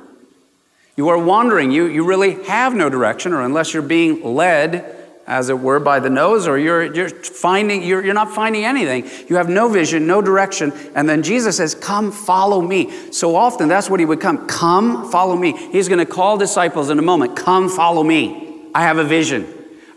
You 0.95 1.09
are 1.09 1.17
wandering. 1.17 1.71
You, 1.71 1.87
you 1.87 2.05
really 2.05 2.41
have 2.45 2.73
no 2.73 2.89
direction, 2.89 3.33
or 3.33 3.41
unless 3.41 3.73
you're 3.73 3.83
being 3.83 4.23
led 4.23 4.92
as 5.25 5.49
it 5.49 5.57
were, 5.57 5.79
by 5.79 5.99
the 5.99 6.09
nose, 6.09 6.47
or 6.47 6.57
you're, 6.57 6.93
you're 6.93 7.09
finding, 7.09 7.81
you're, 7.83 8.03
you're 8.03 8.13
not 8.13 8.33
finding 8.33 8.65
anything. 8.65 9.09
You 9.29 9.37
have 9.37 9.49
no 9.49 9.69
vision, 9.69 10.05
no 10.05 10.21
direction. 10.21 10.73
And 10.95 11.07
then 11.07 11.23
Jesus 11.23 11.57
says, 11.57 11.75
Come, 11.75 12.11
follow 12.11 12.61
me. 12.61 13.11
So 13.11 13.35
often 13.35 13.69
that's 13.69 13.89
what 13.89 13.99
he 13.99 14.05
would 14.05 14.19
come. 14.19 14.47
Come, 14.47 15.09
follow 15.09 15.35
me. 15.35 15.55
He's 15.71 15.87
going 15.87 15.99
to 15.99 16.05
call 16.05 16.37
disciples 16.37 16.89
in 16.89 16.99
a 16.99 17.01
moment. 17.01 17.37
Come, 17.37 17.69
follow 17.69 18.03
me. 18.03 18.61
I 18.75 18.81
have 18.83 18.97
a 18.97 19.03
vision. 19.03 19.47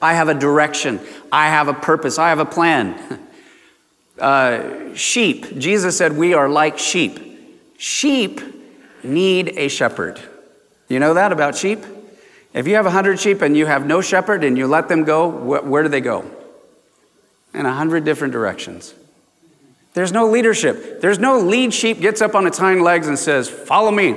I 0.00 0.14
have 0.14 0.28
a 0.28 0.34
direction. 0.34 1.00
I 1.32 1.48
have 1.48 1.68
a 1.68 1.74
purpose. 1.74 2.18
I 2.18 2.28
have 2.28 2.38
a 2.38 2.46
plan. 2.46 3.20
Uh, 4.18 4.94
sheep. 4.94 5.58
Jesus 5.58 5.98
said, 5.98 6.16
We 6.16 6.32
are 6.32 6.48
like 6.48 6.78
sheep. 6.78 7.20
Sheep 7.76 8.40
need 9.04 9.50
a 9.58 9.68
shepherd. 9.68 10.18
You 10.88 11.00
know 11.00 11.12
that 11.12 11.32
about 11.32 11.54
sheep? 11.54 11.84
If 12.56 12.66
you 12.66 12.74
have 12.76 12.86
100 12.86 13.20
sheep 13.20 13.42
and 13.42 13.54
you 13.54 13.66
have 13.66 13.86
no 13.86 14.00
shepherd 14.00 14.42
and 14.42 14.56
you 14.56 14.66
let 14.66 14.88
them 14.88 15.04
go, 15.04 15.30
wh- 15.30 15.68
where 15.68 15.82
do 15.82 15.90
they 15.90 16.00
go? 16.00 16.22
In 17.52 17.60
a 17.60 17.68
100 17.68 18.02
different 18.02 18.32
directions. 18.32 18.94
There's 19.92 20.10
no 20.10 20.26
leadership. 20.26 21.02
There's 21.02 21.18
no 21.18 21.38
lead 21.38 21.74
sheep 21.74 22.00
gets 22.00 22.22
up 22.22 22.34
on 22.34 22.46
its 22.46 22.56
hind 22.56 22.82
legs 22.82 23.08
and 23.08 23.18
says, 23.18 23.50
Follow 23.50 23.90
me. 23.90 24.16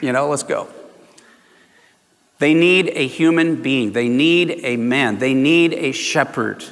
You 0.00 0.12
know, 0.12 0.28
let's 0.28 0.42
go. 0.42 0.66
They 2.38 2.54
need 2.54 2.88
a 2.94 3.06
human 3.06 3.60
being. 3.60 3.92
They 3.92 4.08
need 4.08 4.60
a 4.62 4.76
man. 4.78 5.18
They 5.18 5.34
need 5.34 5.74
a 5.74 5.92
shepherd. 5.92 6.64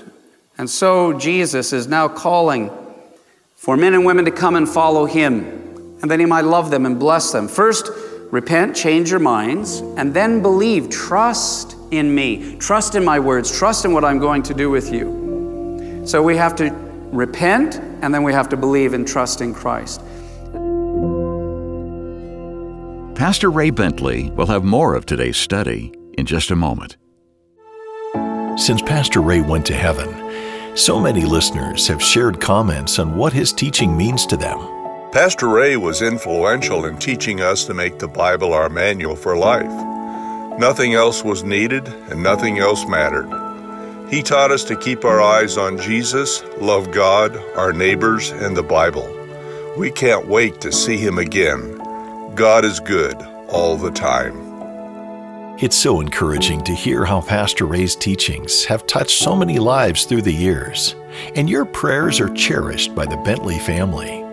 And 0.57 0.71
so 0.71 1.13
Jesus 1.13 1.75
is 1.75 1.87
now 1.87 2.09
calling 2.09 2.71
for 3.55 3.77
men 3.77 3.93
and 3.93 4.07
women 4.07 4.25
to 4.25 4.31
come 4.31 4.57
and 4.57 4.67
follow 4.67 5.05
him, 5.05 5.99
and 6.01 6.11
that 6.11 6.21
he 6.21 6.25
might 6.25 6.45
love 6.45 6.71
them 6.71 6.87
and 6.87 6.99
bless 6.99 7.33
them. 7.33 7.49
First, 7.49 7.91
repent, 8.31 8.77
change 8.77 9.11
your 9.11 9.21
minds, 9.21 9.81
and 9.97 10.13
then 10.13 10.43
believe. 10.43 10.89
Trust 10.91 11.77
in 11.91 12.15
me. 12.15 12.57
Trust 12.57 12.95
in 12.95 13.05
my 13.05 13.19
words. 13.19 13.57
Trust 13.57 13.85
in 13.85 13.93
what 13.93 14.05
I'm 14.05 14.19
going 14.19 14.43
to 14.45 14.55
do 14.55 14.71
with 14.71 14.93
you. 14.93 16.03
So 16.07 16.23
we 16.23 16.37
have 16.37 16.55
to 16.57 16.71
repent, 17.13 17.77
and 18.03 18.15
then 18.15 18.23
we 18.23 18.33
have 18.33 18.49
to 18.51 18.57
believe 18.57 18.95
and 18.95 19.07
trust 19.07 19.41
in 19.41 19.55
Christ. 19.55 20.01
Pastor 23.17 23.51
Ray 23.51 23.71
Bentley 23.71 24.31
will 24.33 24.47
have 24.47 24.63
more 24.63 24.95
of 24.95 25.07
today's 25.07 25.39
study 25.39 25.93
in 26.19 26.27
just 26.27 26.51
a 26.51 26.57
moment. 26.57 26.97
Since 28.59 28.83
Pastor 28.83 29.21
Ray 29.21 29.41
went 29.41 29.65
to 29.67 29.75
heaven, 29.75 30.77
so 30.77 31.01
many 31.01 31.25
listeners 31.25 31.89
have 31.89 32.03
shared 32.03 32.41
comments 32.41 32.99
on 32.99 33.17
what 33.17 33.33
his 33.33 33.53
teaching 33.53 33.97
means 33.97 34.27
to 34.27 34.37
them. 34.37 34.76
Pastor 35.17 35.49
Ray 35.49 35.79
was 35.79 36.03
influential 36.03 36.85
in 36.85 36.99
teaching 36.99 37.41
us 37.41 37.65
to 37.65 37.73
make 37.73 37.99
the 37.99 38.07
Bible 38.07 38.53
our 38.53 38.69
manual 38.69 39.17
for 39.17 39.35
life. 39.35 39.65
Nothing 40.59 40.93
else 40.93 41.25
was 41.25 41.43
needed 41.43 41.89
and 41.89 42.23
nothing 42.23 42.59
else 42.59 42.87
mattered. 42.87 43.27
He 44.11 44.23
taught 44.23 44.51
us 44.51 44.63
to 44.65 44.77
keep 44.77 45.07
our 45.07 45.23
eyes 45.23 45.57
on 45.57 45.79
Jesus, 45.79 46.43
love 46.59 46.91
God, 46.91 47.35
our 47.57 47.73
neighbors, 47.73 48.29
and 48.29 48.55
the 48.55 48.63
Bible. 48.63 49.09
We 49.79 49.91
can't 49.91 50.29
wait 50.29 50.61
to 50.61 50.71
see 50.71 50.99
Him 50.99 51.17
again. 51.17 51.79
God 52.35 52.67
is 52.67 52.79
good 52.79 53.17
all 53.49 53.79
the 53.79 53.93
time. 53.93 54.37
It's 55.59 55.77
so 55.77 56.03
encouraging 56.03 56.63
to 56.65 56.75
hear 56.75 57.07
how 57.07 57.23
Pastor 57.23 57.65
Ray's 57.65 57.97
teachings 57.97 58.67
have 58.67 58.87
touched 58.87 59.19
so 59.19 59.35
many 59.35 59.59
lives 59.59 60.05
through 60.05 60.23
the 60.23 60.31
years, 60.31 60.95
and 61.35 61.49
your 61.49 61.65
prayers 61.65 62.21
are 62.21 62.35
cherished 62.35 62.95
by 62.95 63.07
the 63.07 63.17
Bentley 63.17 63.59
family. 63.61 64.26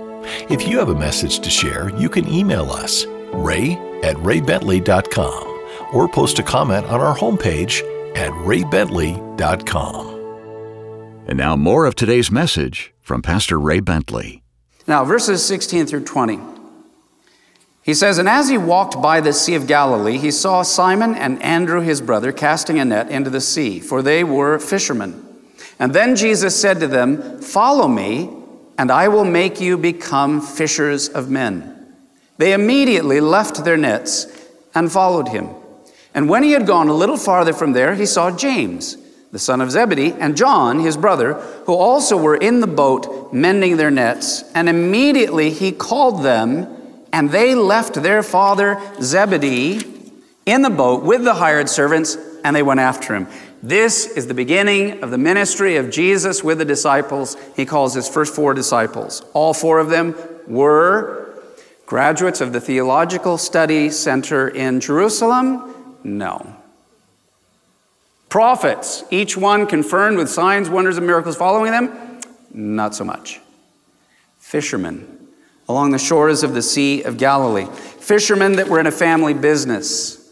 If 0.50 0.68
you 0.68 0.80
have 0.80 0.90
a 0.90 0.96
message 0.96 1.40
to 1.40 1.50
share, 1.50 1.90
you 1.98 2.10
can 2.10 2.28
email 2.28 2.72
us, 2.72 3.06
ray 3.34 3.74
at 4.04 4.16
raybentley.com, 4.18 5.94
or 5.94 6.08
post 6.08 6.40
a 6.40 6.44
comment 6.44 6.86
on 6.88 7.02
our 7.02 7.16
homepage 7.16 7.82
at 8.16 8.32
raybentley.com. 8.32 10.14
And 11.28 11.38
now, 11.38 11.56
more 11.56 11.86
of 11.86 11.96
today's 11.96 12.30
message 12.30 12.94
from 13.02 13.22
Pastor 13.22 13.60
Ray 13.60 13.80
Bentley. 13.80 14.44
Now, 14.88 15.06
verses 15.06 15.46
16 15.46 15.86
through 15.86 16.04
20. 16.04 16.40
He 17.82 17.94
says, 17.94 18.18
And 18.18 18.30
as 18.30 18.50
he 18.50 18.58
walked 18.58 19.02
by 19.02 19.22
the 19.22 19.34
Sea 19.34 19.56
of 19.56 19.68
Galilee, 19.68 20.18
he 20.18 20.32
saw 20.32 20.64
Simon 20.64 21.16
and 21.16 21.42
Andrew 21.42 21.82
his 21.82 22.02
brother 22.02 22.32
casting 22.32 22.80
a 22.80 22.86
net 22.86 23.10
into 23.10 23.30
the 23.30 23.42
sea, 23.42 23.80
for 23.80 24.02
they 24.02 24.24
were 24.24 24.60
fishermen. 24.60 25.26
And 25.80 25.94
then 25.94 26.16
Jesus 26.16 26.60
said 26.60 26.80
to 26.80 26.88
them, 26.88 27.42
Follow 27.42 27.88
me, 27.88 28.30
and 28.78 28.92
I 28.92 29.08
will 29.08 29.26
make 29.26 29.62
you 29.62 29.78
become 29.78 30.42
fishers 30.42 31.10
of 31.10 31.30
men. 31.30 31.94
They 32.38 32.54
immediately 32.54 33.20
left 33.20 33.64
their 33.64 33.78
nets 33.78 34.28
and 34.74 34.92
followed 34.92 35.28
him. 35.30 35.50
And 36.14 36.30
when 36.30 36.44
he 36.44 36.52
had 36.52 36.68
gone 36.68 36.88
a 36.88 36.94
little 36.94 37.18
farther 37.18 37.54
from 37.54 37.74
there, 37.74 37.96
he 37.96 38.06
saw 38.06 38.36
James, 38.36 38.98
the 39.32 39.40
son 39.40 39.62
of 39.62 39.72
Zebedee, 39.72 40.14
and 40.14 40.38
John, 40.38 40.80
his 40.80 40.98
brother, 40.98 41.34
who 41.66 41.74
also 41.74 42.18
were 42.18 42.36
in 42.36 42.60
the 42.60 42.68
boat 42.68 43.34
mending 43.34 43.78
their 43.78 43.92
nets. 43.92 44.44
And 44.54 44.70
immediately 44.70 45.50
he 45.50 45.72
called 45.72 46.24
them, 46.24 46.68
and 47.12 47.32
they 47.32 47.56
left 47.56 47.96
their 47.96 48.24
father 48.24 48.80
Zebedee 49.02 49.82
in 50.46 50.62
the 50.62 50.70
boat 50.70 51.04
with 51.04 51.24
the 51.24 51.36
hired 51.36 51.70
servants, 51.70 52.18
and 52.44 52.56
they 52.56 52.64
went 52.64 52.80
after 52.80 53.16
him. 53.16 53.28
This 53.64 54.06
is 54.06 54.28
the 54.28 54.34
beginning 54.34 55.02
of 55.04 55.10
the 55.10 55.18
ministry 55.18 55.78
of 55.78 55.90
Jesus 55.90 56.44
with 56.44 56.58
the 56.58 56.66
disciples. 56.66 57.38
He 57.56 57.66
calls 57.66 57.94
his 57.94 58.10
first 58.10 58.36
four 58.36 58.54
disciples. 58.54 59.24
All 59.34 59.54
four 59.54 59.80
of 59.80 59.90
them 59.90 60.16
were 60.48 61.42
graduates 61.86 62.42
of 62.42 62.52
the 62.52 62.60
Theological 62.60 63.38
Study 63.38 63.90
Center 63.90 64.50
in 64.50 64.82
Jerusalem? 64.82 65.98
No. 66.04 66.58
Prophets, 68.28 69.06
each 69.10 69.38
one 69.38 69.66
confirmed 69.66 70.18
with 70.18 70.30
signs, 70.30 70.70
wonders, 70.70 70.98
and 70.98 71.08
miracles 71.08 71.38
following 71.38 71.72
them? 71.72 72.20
Not 72.54 72.94
so 72.94 73.06
much. 73.06 73.40
Fishermen 74.40 75.24
along 75.70 75.92
the 75.92 76.00
shores 76.00 76.44
of 76.44 76.54
the 76.54 76.62
Sea 76.62 77.04
of 77.04 77.18
Galilee. 77.18 77.66
Fishermen 77.66 78.58
that 78.58 78.68
were 78.68 78.80
in 78.80 78.88
a 78.88 78.92
family 78.92 79.34
business. 79.34 80.23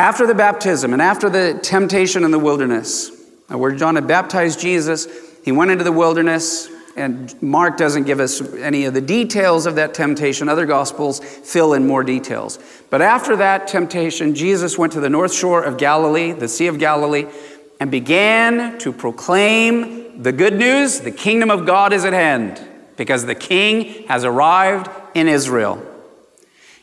After 0.00 0.26
the 0.26 0.34
baptism 0.34 0.94
and 0.94 1.02
after 1.02 1.28
the 1.28 1.60
temptation 1.62 2.24
in 2.24 2.30
the 2.30 2.38
wilderness, 2.38 3.10
where 3.48 3.72
John 3.72 3.96
had 3.96 4.06
baptized 4.06 4.58
Jesus, 4.58 5.06
he 5.44 5.52
went 5.52 5.70
into 5.70 5.84
the 5.84 5.92
wilderness, 5.92 6.70
and 6.96 7.30
Mark 7.42 7.76
doesn't 7.76 8.04
give 8.04 8.18
us 8.18 8.40
any 8.54 8.86
of 8.86 8.94
the 8.94 9.02
details 9.02 9.66
of 9.66 9.74
that 9.74 9.92
temptation. 9.92 10.48
Other 10.48 10.64
gospels 10.64 11.20
fill 11.20 11.74
in 11.74 11.86
more 11.86 12.02
details. 12.02 12.58
But 12.88 13.02
after 13.02 13.36
that 13.36 13.68
temptation, 13.68 14.34
Jesus 14.34 14.78
went 14.78 14.94
to 14.94 15.00
the 15.00 15.10
north 15.10 15.34
shore 15.34 15.62
of 15.62 15.76
Galilee, 15.76 16.32
the 16.32 16.48
Sea 16.48 16.68
of 16.68 16.78
Galilee, 16.78 17.26
and 17.78 17.90
began 17.90 18.78
to 18.78 18.94
proclaim 18.94 20.22
the 20.22 20.32
good 20.32 20.54
news 20.54 21.00
the 21.00 21.10
kingdom 21.10 21.50
of 21.50 21.66
God 21.66 21.92
is 21.92 22.06
at 22.06 22.14
hand 22.14 22.58
because 22.96 23.26
the 23.26 23.34
king 23.34 24.06
has 24.08 24.24
arrived 24.24 24.88
in 25.14 25.28
Israel. 25.28 25.89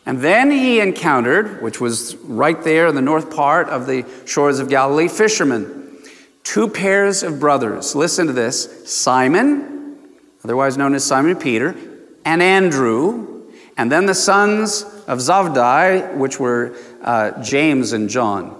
And 0.07 0.21
then 0.21 0.49
he 0.49 0.79
encountered, 0.79 1.61
which 1.61 1.81
was 1.81 2.15
right 2.23 2.63
there 2.63 2.87
in 2.87 2.95
the 2.95 3.01
north 3.01 3.29
part 3.29 3.67
of 3.67 3.87
the 3.87 4.05
shores 4.25 4.59
of 4.59 4.69
Galilee, 4.69 5.09
fishermen, 5.09 5.97
two 6.43 6.69
pairs 6.69 7.23
of 7.23 7.41
brothers. 7.41 7.93
Listen 7.93 8.25
to 8.27 8.31
this 8.31 8.89
Simon, 8.89 9.97
otherwise 10.45 10.77
known 10.77 10.95
as 10.95 11.03
Simon 11.03 11.35
Peter, 11.35 11.75
and 12.23 12.41
Andrew, 12.41 13.51
and 13.75 13.91
then 13.91 14.05
the 14.05 14.15
sons 14.15 14.83
of 15.07 15.19
Zavdai, 15.19 16.15
which 16.15 16.39
were 16.39 16.73
uh, 17.01 17.43
James 17.43 17.91
and 17.91 18.09
John. 18.09 18.55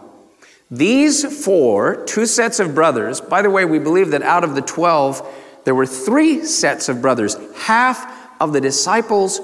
These 0.70 1.46
four, 1.46 2.04
two 2.04 2.26
sets 2.26 2.60
of 2.60 2.76
brothers, 2.76 3.22
by 3.22 3.42
the 3.42 3.50
way, 3.50 3.64
we 3.64 3.80
believe 3.80 4.12
that 4.12 4.22
out 4.22 4.44
of 4.44 4.54
the 4.54 4.62
12, 4.62 5.26
there 5.64 5.74
were 5.74 5.88
three 5.88 6.44
sets 6.44 6.90
of 6.90 7.02
brothers. 7.02 7.38
Half 7.56 8.42
of 8.42 8.52
the 8.52 8.60
disciples 8.60 9.40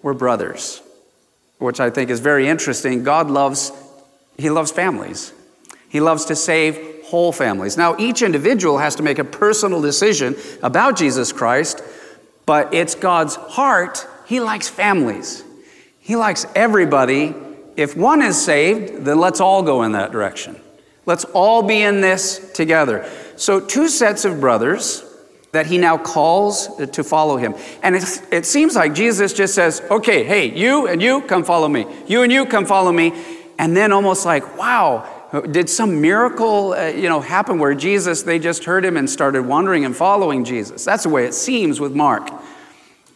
were 0.00 0.14
brothers 0.14 0.80
which 1.62 1.80
I 1.80 1.90
think 1.90 2.10
is 2.10 2.20
very 2.20 2.48
interesting. 2.48 3.04
God 3.04 3.30
loves, 3.30 3.72
He 4.36 4.50
loves 4.50 4.70
families. 4.70 5.32
He 5.88 6.00
loves 6.00 6.24
to 6.26 6.36
save 6.36 7.04
whole 7.04 7.32
families. 7.32 7.76
Now, 7.76 7.96
each 7.98 8.22
individual 8.22 8.78
has 8.78 8.96
to 8.96 9.02
make 9.02 9.18
a 9.18 9.24
personal 9.24 9.80
decision 9.80 10.34
about 10.62 10.96
Jesus 10.96 11.32
Christ, 11.32 11.82
but 12.46 12.72
it's 12.72 12.94
God's 12.94 13.36
heart. 13.36 14.06
He 14.26 14.40
likes 14.40 14.68
families. 14.68 15.44
He 16.00 16.16
likes 16.16 16.46
everybody. 16.54 17.34
If 17.76 17.96
one 17.96 18.22
is 18.22 18.42
saved, 18.42 19.04
then 19.04 19.18
let's 19.18 19.40
all 19.40 19.62
go 19.62 19.82
in 19.82 19.92
that 19.92 20.10
direction. 20.10 20.58
Let's 21.04 21.24
all 21.26 21.62
be 21.62 21.82
in 21.82 22.00
this 22.00 22.52
together. 22.52 23.08
So, 23.36 23.60
two 23.60 23.88
sets 23.88 24.24
of 24.24 24.40
brothers 24.40 25.04
that 25.52 25.66
he 25.66 25.76
now 25.76 25.98
calls 25.98 26.74
to 26.76 27.04
follow 27.04 27.36
him. 27.36 27.54
And 27.82 27.94
it, 27.94 28.46
seems 28.46 28.74
like 28.74 28.94
Jesus 28.94 29.34
just 29.34 29.54
says, 29.54 29.82
okay, 29.90 30.24
hey, 30.24 30.50
you 30.50 30.88
and 30.88 31.00
you, 31.02 31.20
come 31.22 31.44
follow 31.44 31.68
me. 31.68 31.86
You 32.06 32.22
and 32.22 32.32
you, 32.32 32.46
come 32.46 32.64
follow 32.64 32.90
me. 32.90 33.12
And 33.58 33.76
then 33.76 33.92
almost 33.92 34.24
like, 34.24 34.56
wow, 34.56 35.22
did 35.50 35.68
some 35.68 36.00
miracle 36.00 36.72
uh, 36.74 36.88
you 36.88 37.08
know 37.08 37.18
happen 37.18 37.58
where 37.58 37.74
jesus 37.74 38.22
they 38.22 38.38
just 38.38 38.64
heard 38.64 38.84
him 38.84 38.98
and 38.98 39.08
started 39.08 39.46
wandering 39.46 39.86
and 39.86 39.96
following 39.96 40.44
jesus 40.44 40.84
that's 40.84 41.04
the 41.04 41.08
way 41.08 41.24
it 41.24 41.32
seems 41.32 41.80
with 41.80 41.94
mark 41.94 42.30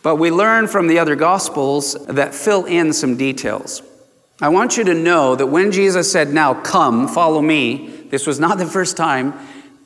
but 0.02 0.16
we 0.16 0.30
learn 0.30 0.66
from 0.66 0.88
the 0.88 0.98
other 0.98 1.14
gospels 1.14 1.92
that 2.06 2.34
fill 2.34 2.64
in 2.64 2.90
some 2.94 3.18
details 3.18 3.82
i 4.40 4.48
want 4.48 4.78
you 4.78 4.84
to 4.84 4.94
know 4.94 5.36
that 5.36 5.48
when 5.48 5.70
jesus 5.70 6.10
said 6.10 6.32
now 6.32 6.54
come 6.54 7.06
follow 7.06 7.42
me 7.42 8.06
this 8.08 8.26
was 8.26 8.40
not 8.40 8.56
the 8.56 8.64
first 8.64 8.96
time 8.96 9.34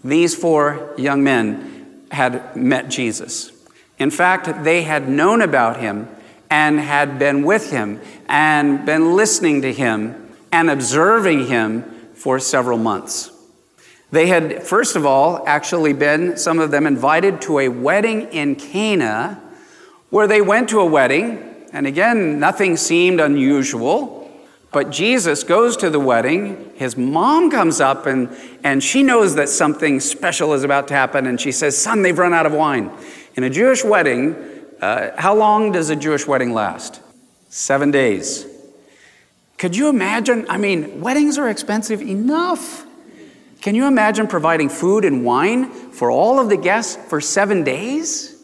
these 0.05 0.33
four 0.33 0.95
young 0.97 1.25
men 1.25 1.70
had 2.11 2.57
met 2.57 2.89
Jesus. 2.89 3.53
In 3.99 4.11
fact, 4.11 4.65
they 4.65 4.83
had 4.83 5.09
known 5.09 5.43
about 5.43 5.79
him 5.79 6.09
and 6.49 6.81
had 6.81 7.19
been 7.19 7.45
with 7.45 7.71
him 7.71 8.01
and 8.29 8.85
been 8.85 9.15
listening 9.15 9.63
to 9.63 9.73
him 9.73 10.35
and 10.51 10.71
observing 10.71 11.47
him 11.47 11.83
for 12.15 12.39
several 12.39 12.79
months. 12.79 13.31
They 14.11 14.27
had, 14.27 14.65
first 14.65 14.97
of 14.97 15.07
all, 15.07 15.47
actually 15.47 15.93
been, 15.93 16.37
some 16.37 16.59
of 16.59 16.73
them, 16.73 16.87
invited 16.87 17.41
to 17.43 17.61
a 17.61 17.69
wedding 17.69 18.23
in 18.33 18.57
Cana, 18.57 19.41
where 20.11 20.27
they 20.27 20.41
went 20.41 20.69
to 20.71 20.81
a 20.81 20.87
wedding, 20.87 21.69
and 21.73 21.87
again, 21.87 22.41
nothing 22.41 22.77
seemed 22.77 23.21
unusual. 23.21 24.20
But 24.73 24.91
Jesus 24.91 25.43
goes 25.43 25.77
to 25.79 25.91
the 25.91 25.99
wedding. 25.99 26.73
His 26.77 26.97
mom 26.97 27.51
comes 27.51 27.81
up 27.81 28.07
and, 28.07 28.35
and 28.63 28.83
she 28.83 29.03
knows 29.03 29.35
that 29.35 29.49
something 29.49 29.99
special 29.99 30.55
is 30.55 30.63
about 30.63 30.89
to 30.89 30.95
happen. 30.95 31.27
And 31.27 31.41
she 31.41 31.51
says, 31.51 31.77
Son, 31.77 32.03
they've 32.03 32.17
run 32.17 32.33
out 32.33 32.47
of 32.47 32.53
wine. 32.53 32.91
In 33.35 33.43
a 33.43 33.51
Jewish 33.51 33.85
wedding, 33.85 34.37
uh, 34.81 35.11
how 35.21 35.35
long 35.35 35.73
does 35.73 35.91
a 35.91 35.97
Jewish 35.97 36.27
wedding 36.27 36.55
last? 36.55 37.01
Seven 37.49 37.91
days. 37.91 38.47
Could 39.59 39.77
you 39.77 39.89
imagine? 39.89 40.47
I 40.49 40.57
mean, 40.57 41.01
weddings 41.01 41.37
are 41.37 41.49
expensive 41.49 42.01
enough. 42.01 42.87
Can 43.61 43.75
you 43.75 43.87
imagine 43.87 44.27
providing 44.27 44.69
food 44.69 45.05
and 45.05 45.25
wine 45.25 45.71
for 45.91 46.11
all 46.11 46.39
of 46.39 46.49
the 46.49 46.57
guests 46.57 46.97
for 47.09 47.21
seven 47.21 47.65
days? 47.65 48.37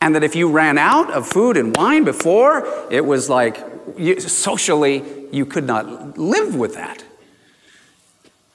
And 0.00 0.16
that 0.16 0.24
if 0.24 0.34
you 0.34 0.50
ran 0.50 0.76
out 0.76 1.10
of 1.12 1.28
food 1.28 1.56
and 1.56 1.74
wine 1.74 2.02
before, 2.02 2.66
it 2.90 3.06
was 3.06 3.30
like 3.30 3.64
socially 4.18 5.21
you 5.32 5.46
could 5.46 5.64
not 5.64 6.18
live 6.18 6.54
with 6.54 6.74
that. 6.74 7.02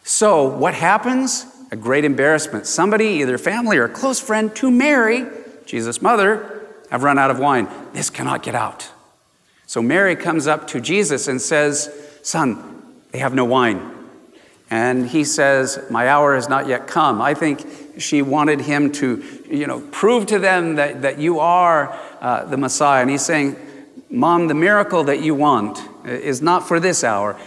So, 0.03 0.47
what 0.47 0.73
happens? 0.73 1.45
A 1.71 1.75
great 1.75 2.05
embarrassment. 2.05 2.65
Somebody, 2.65 3.07
either 3.07 3.37
family 3.37 3.77
or 3.77 3.85
a 3.85 3.89
close 3.89 4.21
friend 4.21 4.55
to 4.55 4.71
Mary, 4.71 5.25
Jesus' 5.65 6.01
mother, 6.01 6.65
have 6.89 7.03
run 7.03 7.19
out 7.19 7.29
of 7.29 7.39
wine. 7.39 7.67
This 7.91 8.09
cannot 8.09 8.41
get 8.41 8.55
out. 8.55 8.89
So, 9.65 9.81
Mary 9.81 10.15
comes 10.15 10.47
up 10.47 10.67
to 10.67 10.79
Jesus 10.79 11.27
and 11.27 11.41
says, 11.41 11.93
Son, 12.23 12.83
they 13.11 13.19
have 13.19 13.33
no 13.33 13.43
wine. 13.43 13.95
And 14.69 15.09
he 15.09 15.23
says, 15.23 15.79
My 15.89 16.07
hour 16.07 16.35
has 16.35 16.47
not 16.47 16.67
yet 16.67 16.87
come. 16.87 17.21
I 17.21 17.33
think 17.33 17.65
she 17.97 18.21
wanted 18.21 18.61
him 18.61 18.91
to, 18.93 19.23
you 19.49 19.65
know, 19.65 19.81
prove 19.91 20.27
to 20.27 20.39
them 20.39 20.75
that, 20.75 21.01
that 21.01 21.19
you 21.19 21.39
are 21.39 21.97
uh, 22.21 22.45
the 22.45 22.57
Messiah. 22.57 23.01
And 23.01 23.09
he's 23.09 23.25
saying, 23.25 23.55
Mom, 24.09 24.47
the 24.47 24.53
miracle 24.53 25.03
that 25.05 25.21
you 25.21 25.35
want 25.35 25.79
Uh, 26.07 26.11
is 26.11 26.41
not 26.41 26.65
for 26.65 26.79
this 26.79 27.03
hour, 27.03 27.37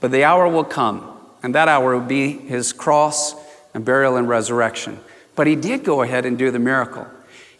but 0.00 0.10
the 0.10 0.24
hour 0.24 0.48
will 0.48 0.64
come, 0.64 1.16
and 1.42 1.54
that 1.54 1.68
hour 1.68 1.94
will 1.94 2.06
be 2.06 2.32
his 2.32 2.72
cross 2.72 3.34
and 3.74 3.84
burial 3.84 4.16
and 4.16 4.28
resurrection. 4.28 4.98
But 5.36 5.46
he 5.46 5.54
did 5.54 5.84
go 5.84 6.02
ahead 6.02 6.26
and 6.26 6.36
do 6.36 6.50
the 6.50 6.58
miracle. 6.58 7.06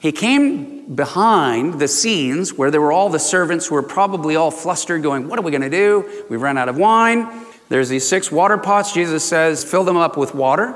He 0.01 0.11
came 0.11 0.95
behind 0.95 1.81
the 1.81 1.87
scenes 1.87 2.53
where 2.55 2.71
there 2.71 2.81
were 2.81 2.93
all 2.93 3.09
the 3.09 3.19
servants 3.19 3.67
who 3.67 3.77
were 3.77 3.83
probably 3.83 4.35
all 4.35 4.51
flustered, 4.51 5.03
going, 5.03 5.29
What 5.29 5.39
are 5.39 5.43
we 5.43 5.53
going 5.53 5.63
to 5.63 5.71
do? 5.71 6.25
We've 6.29 6.43
run 6.43 6.59
out 6.59 6.69
of 6.69 6.77
wine. 6.77 7.47
There's 7.69 7.89
these 7.89 8.09
six 8.09 8.33
water 8.33 8.59
pots. 8.59 8.93
Jesus 8.93 9.25
says, 9.25 9.63
Fill 9.63 9.85
them 9.85 9.97
up 9.97 10.17
with 10.17 10.35
water. 10.35 10.75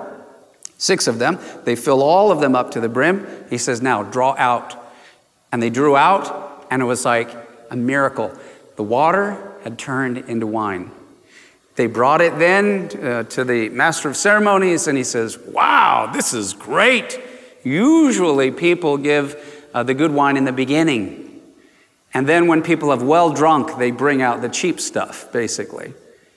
Six 0.79 1.07
of 1.07 1.19
them. 1.19 1.39
They 1.65 1.77
fill 1.77 2.03
all 2.03 2.31
of 2.31 2.41
them 2.41 2.55
up 2.55 2.73
to 2.73 2.81
the 2.81 2.89
brim. 2.89 3.27
He 3.51 3.59
says, 3.59 3.83
Now 3.83 4.03
draw 4.03 4.35
out. 4.39 4.77
And 5.51 5.63
they 5.63 5.71
drew 5.71 5.97
out, 5.97 6.67
and 6.71 6.83
it 6.83 6.87
was 6.87 7.05
like, 7.05 7.31
a 7.71 7.77
miracle. 7.77 8.33
The 8.77 8.83
water 8.83 9.52
had 9.65 9.79
turned 9.79 10.19
into 10.19 10.47
wine. 10.47 10.91
They 11.77 11.87
brought 11.87 12.21
it 12.21 12.39
then 12.39 12.91
uh, 13.03 13.23
to 13.25 13.45
the 13.45 13.71
master 13.71 14.09
of 14.09 14.17
ceremonies, 14.17 14.87
and 14.87 14.99
he 14.99 15.05
says, 15.05 15.39
Wow, 15.39 16.11
this 16.13 16.35
is 16.35 16.53
great. 16.53 17.19
Usually 17.65 18.51
people 18.51 18.99
give 18.99 19.69
uh, 19.73 19.83
the 19.83 19.95
good 19.95 20.13
wine 20.13 20.37
in 20.37 20.45
the 20.45 20.53
beginning. 20.53 21.41
And 22.15 22.29
then 22.29 22.47
when 22.47 22.63
people 22.63 22.91
have 22.91 23.03
well 23.03 23.33
drunk, 23.33 23.79
they 23.79 23.91
bring 23.91 24.21
out 24.21 24.43
the 24.43 24.51
cheap 24.51 24.81
stuff, 24.81 25.33
basically. 25.33 25.95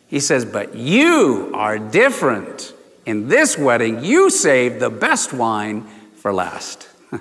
He 0.07 0.21
says, 0.21 0.45
But 0.45 0.75
you 0.75 1.51
are 1.53 1.77
different. 1.77 2.73
In 3.05 3.27
this 3.27 3.57
wedding, 3.57 4.03
you 4.03 4.29
saved 4.29 4.79
the 4.79 4.89
best 4.89 5.33
wine 5.33 5.85
for 6.15 6.33
last. 6.33 6.87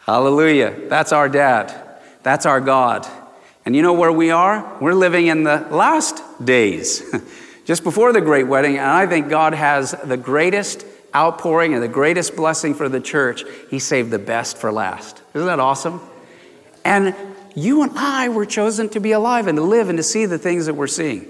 Hallelujah. 0.00 0.88
That's 0.88 1.10
our 1.10 1.28
dad. 1.28 1.74
That's 2.22 2.46
our 2.46 2.60
God. 2.60 3.08
And 3.66 3.74
you 3.74 3.80
know 3.80 3.94
where 3.94 4.12
we 4.12 4.30
are? 4.30 4.76
We're 4.80 4.94
living 4.94 5.26
in 5.28 5.44
the 5.44 5.66
last 5.70 6.22
days, 6.44 7.02
just 7.64 7.82
before 7.82 8.12
the 8.12 8.20
great 8.20 8.46
wedding. 8.46 8.76
And 8.76 8.86
I 8.86 9.06
think 9.06 9.30
God 9.30 9.54
has 9.54 9.92
the 10.04 10.18
greatest 10.18 10.84
outpouring 11.14 11.72
and 11.72 11.82
the 11.82 11.88
greatest 11.88 12.36
blessing 12.36 12.74
for 12.74 12.90
the 12.90 13.00
church. 13.00 13.44
He 13.70 13.78
saved 13.78 14.10
the 14.10 14.18
best 14.18 14.58
for 14.58 14.70
last. 14.70 15.22
Isn't 15.32 15.46
that 15.46 15.60
awesome? 15.60 16.00
And 16.84 17.14
you 17.54 17.82
and 17.82 17.92
I 17.96 18.28
were 18.28 18.44
chosen 18.44 18.90
to 18.90 19.00
be 19.00 19.12
alive 19.12 19.46
and 19.46 19.56
to 19.56 19.62
live 19.62 19.88
and 19.88 19.96
to 19.96 20.02
see 20.02 20.26
the 20.26 20.38
things 20.38 20.66
that 20.66 20.74
we're 20.74 20.86
seeing. 20.86 21.26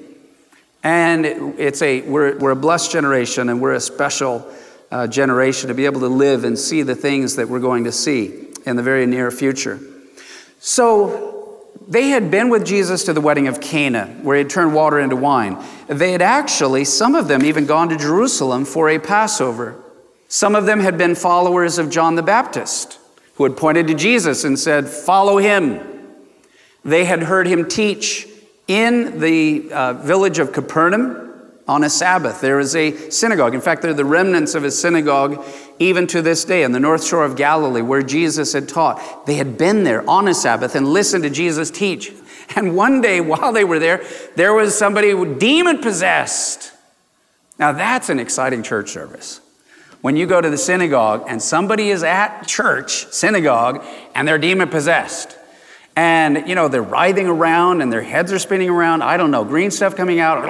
And 0.82 1.24
it's 1.24 1.82
a, 1.82 2.00
we're, 2.00 2.36
we're 2.38 2.50
a 2.50 2.56
blessed 2.56 2.90
generation 2.90 3.48
and 3.48 3.60
we're 3.60 3.74
a 3.74 3.80
special 3.80 4.50
uh, 4.90 5.06
generation 5.06 5.68
to 5.68 5.74
be 5.74 5.86
able 5.86 6.00
to 6.00 6.08
live 6.08 6.44
and 6.44 6.58
see 6.58 6.82
the 6.82 6.94
things 6.94 7.36
that 7.36 7.48
we're 7.48 7.60
going 7.60 7.84
to 7.84 7.92
see 7.92 8.48
in 8.66 8.76
the 8.76 8.82
very 8.82 9.06
near 9.06 9.30
future. 9.30 9.78
So 10.58 11.33
they 11.86 12.08
had 12.08 12.30
been 12.30 12.48
with 12.48 12.64
Jesus 12.64 13.04
to 13.04 13.12
the 13.12 13.20
wedding 13.20 13.48
of 13.48 13.60
Cana, 13.60 14.06
where 14.22 14.36
he 14.36 14.42
had 14.42 14.50
turned 14.50 14.74
water 14.74 14.98
into 14.98 15.16
wine. 15.16 15.62
They 15.86 16.12
had 16.12 16.22
actually, 16.22 16.84
some 16.84 17.14
of 17.14 17.28
them, 17.28 17.44
even 17.44 17.66
gone 17.66 17.88
to 17.90 17.96
Jerusalem 17.96 18.64
for 18.64 18.88
a 18.88 18.98
Passover. 18.98 19.76
Some 20.28 20.54
of 20.54 20.66
them 20.66 20.80
had 20.80 20.96
been 20.96 21.14
followers 21.14 21.78
of 21.78 21.90
John 21.90 22.14
the 22.14 22.22
Baptist, 22.22 22.98
who 23.36 23.44
had 23.44 23.56
pointed 23.56 23.86
to 23.88 23.94
Jesus 23.94 24.44
and 24.44 24.58
said, 24.58 24.88
Follow 24.88 25.38
him. 25.38 25.80
They 26.84 27.04
had 27.04 27.22
heard 27.22 27.46
him 27.46 27.68
teach 27.68 28.26
in 28.66 29.20
the 29.20 29.70
uh, 29.72 29.92
village 29.94 30.38
of 30.38 30.52
Capernaum 30.52 31.23
on 31.66 31.82
a 31.84 31.90
Sabbath. 31.90 32.40
There 32.40 32.60
is 32.60 32.76
a 32.76 33.10
synagogue. 33.10 33.54
In 33.54 33.60
fact, 33.60 33.82
there 33.82 33.90
are 33.90 33.94
the 33.94 34.04
remnants 34.04 34.54
of 34.54 34.64
a 34.64 34.70
synagogue 34.70 35.44
even 35.78 36.06
to 36.08 36.20
this 36.22 36.44
day 36.44 36.64
on 36.64 36.72
the 36.72 36.80
north 36.80 37.04
shore 37.04 37.24
of 37.24 37.36
Galilee 37.36 37.82
where 37.82 38.02
Jesus 38.02 38.52
had 38.52 38.68
taught. 38.68 39.26
They 39.26 39.34
had 39.34 39.56
been 39.56 39.84
there 39.84 40.08
on 40.08 40.28
a 40.28 40.34
Sabbath 40.34 40.74
and 40.74 40.86
listened 40.86 41.24
to 41.24 41.30
Jesus 41.30 41.70
teach. 41.70 42.12
And 42.56 42.76
one 42.76 43.00
day 43.00 43.22
while 43.22 43.54
they 43.54 43.64
were 43.64 43.78
there, 43.78 44.04
there 44.36 44.52
was 44.52 44.76
somebody 44.76 45.14
demon 45.36 45.78
possessed. 45.78 46.72
Now 47.58 47.72
that's 47.72 48.10
an 48.10 48.20
exciting 48.20 48.62
church 48.62 48.90
service. 48.90 49.40
when 50.02 50.14
you 50.14 50.26
go 50.26 50.42
to 50.42 50.50
the 50.50 50.58
synagogue 50.58 51.24
and 51.26 51.40
somebody 51.40 51.88
is 51.88 52.02
at 52.02 52.42
church, 52.42 53.06
synagogue, 53.06 53.82
and 54.14 54.28
they're 54.28 54.36
demon 54.36 54.68
possessed. 54.68 55.38
And, 55.96 56.46
you 56.46 56.54
know, 56.54 56.68
they're 56.68 56.82
writhing 56.82 57.28
around 57.28 57.80
and 57.80 57.90
their 57.90 58.02
heads 58.02 58.30
are 58.30 58.38
spinning 58.38 58.68
around. 58.68 59.02
I 59.02 59.16
don't 59.16 59.30
know, 59.30 59.44
green 59.44 59.70
stuff 59.70 59.96
coming 59.96 60.20
out. 60.20 60.44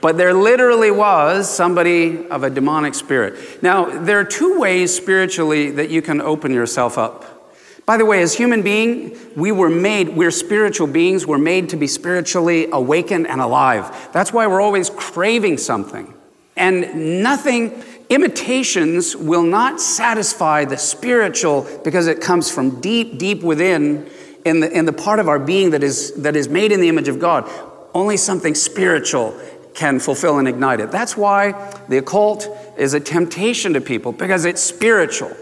But 0.00 0.16
there 0.16 0.32
literally 0.32 0.90
was 0.90 1.52
somebody 1.52 2.26
of 2.28 2.44
a 2.44 2.50
demonic 2.50 2.94
spirit. 2.94 3.62
Now, 3.62 3.86
there 3.86 4.20
are 4.20 4.24
two 4.24 4.58
ways 4.58 4.94
spiritually 4.94 5.72
that 5.72 5.90
you 5.90 6.02
can 6.02 6.20
open 6.20 6.52
yourself 6.52 6.98
up. 6.98 7.38
By 7.84 7.96
the 7.96 8.04
way, 8.04 8.20
as 8.20 8.34
human 8.34 8.62
being, 8.62 9.18
we 9.34 9.50
were 9.50 9.70
made, 9.70 10.10
we're 10.10 10.30
spiritual 10.30 10.86
beings, 10.86 11.26
we're 11.26 11.38
made 11.38 11.70
to 11.70 11.76
be 11.76 11.86
spiritually 11.86 12.68
awakened 12.70 13.26
and 13.26 13.40
alive. 13.40 14.10
That's 14.12 14.30
why 14.32 14.46
we're 14.46 14.60
always 14.60 14.90
craving 14.90 15.56
something. 15.56 16.12
And 16.54 17.22
nothing, 17.22 17.82
imitations 18.10 19.16
will 19.16 19.42
not 19.42 19.80
satisfy 19.80 20.66
the 20.66 20.76
spiritual 20.76 21.66
because 21.82 22.08
it 22.08 22.20
comes 22.20 22.50
from 22.50 22.80
deep, 22.80 23.18
deep 23.18 23.42
within 23.42 24.08
in 24.44 24.60
the, 24.60 24.70
in 24.70 24.84
the 24.84 24.92
part 24.92 25.18
of 25.18 25.28
our 25.28 25.38
being 25.38 25.70
that 25.70 25.82
is, 25.82 26.12
that 26.14 26.36
is 26.36 26.48
made 26.48 26.72
in 26.72 26.80
the 26.80 26.88
image 26.88 27.08
of 27.08 27.18
God. 27.18 27.50
Only 27.94 28.16
something 28.16 28.54
spiritual 28.54 29.38
can 29.78 30.00
fulfill 30.00 30.38
and 30.38 30.48
ignite 30.48 30.80
it. 30.80 30.90
That's 30.90 31.16
why 31.16 31.52
the 31.88 31.98
occult 31.98 32.48
is 32.76 32.94
a 32.94 33.00
temptation 33.00 33.74
to 33.74 33.80
people 33.80 34.10
because 34.10 34.44
it's 34.44 34.60
spiritual. 34.60 35.34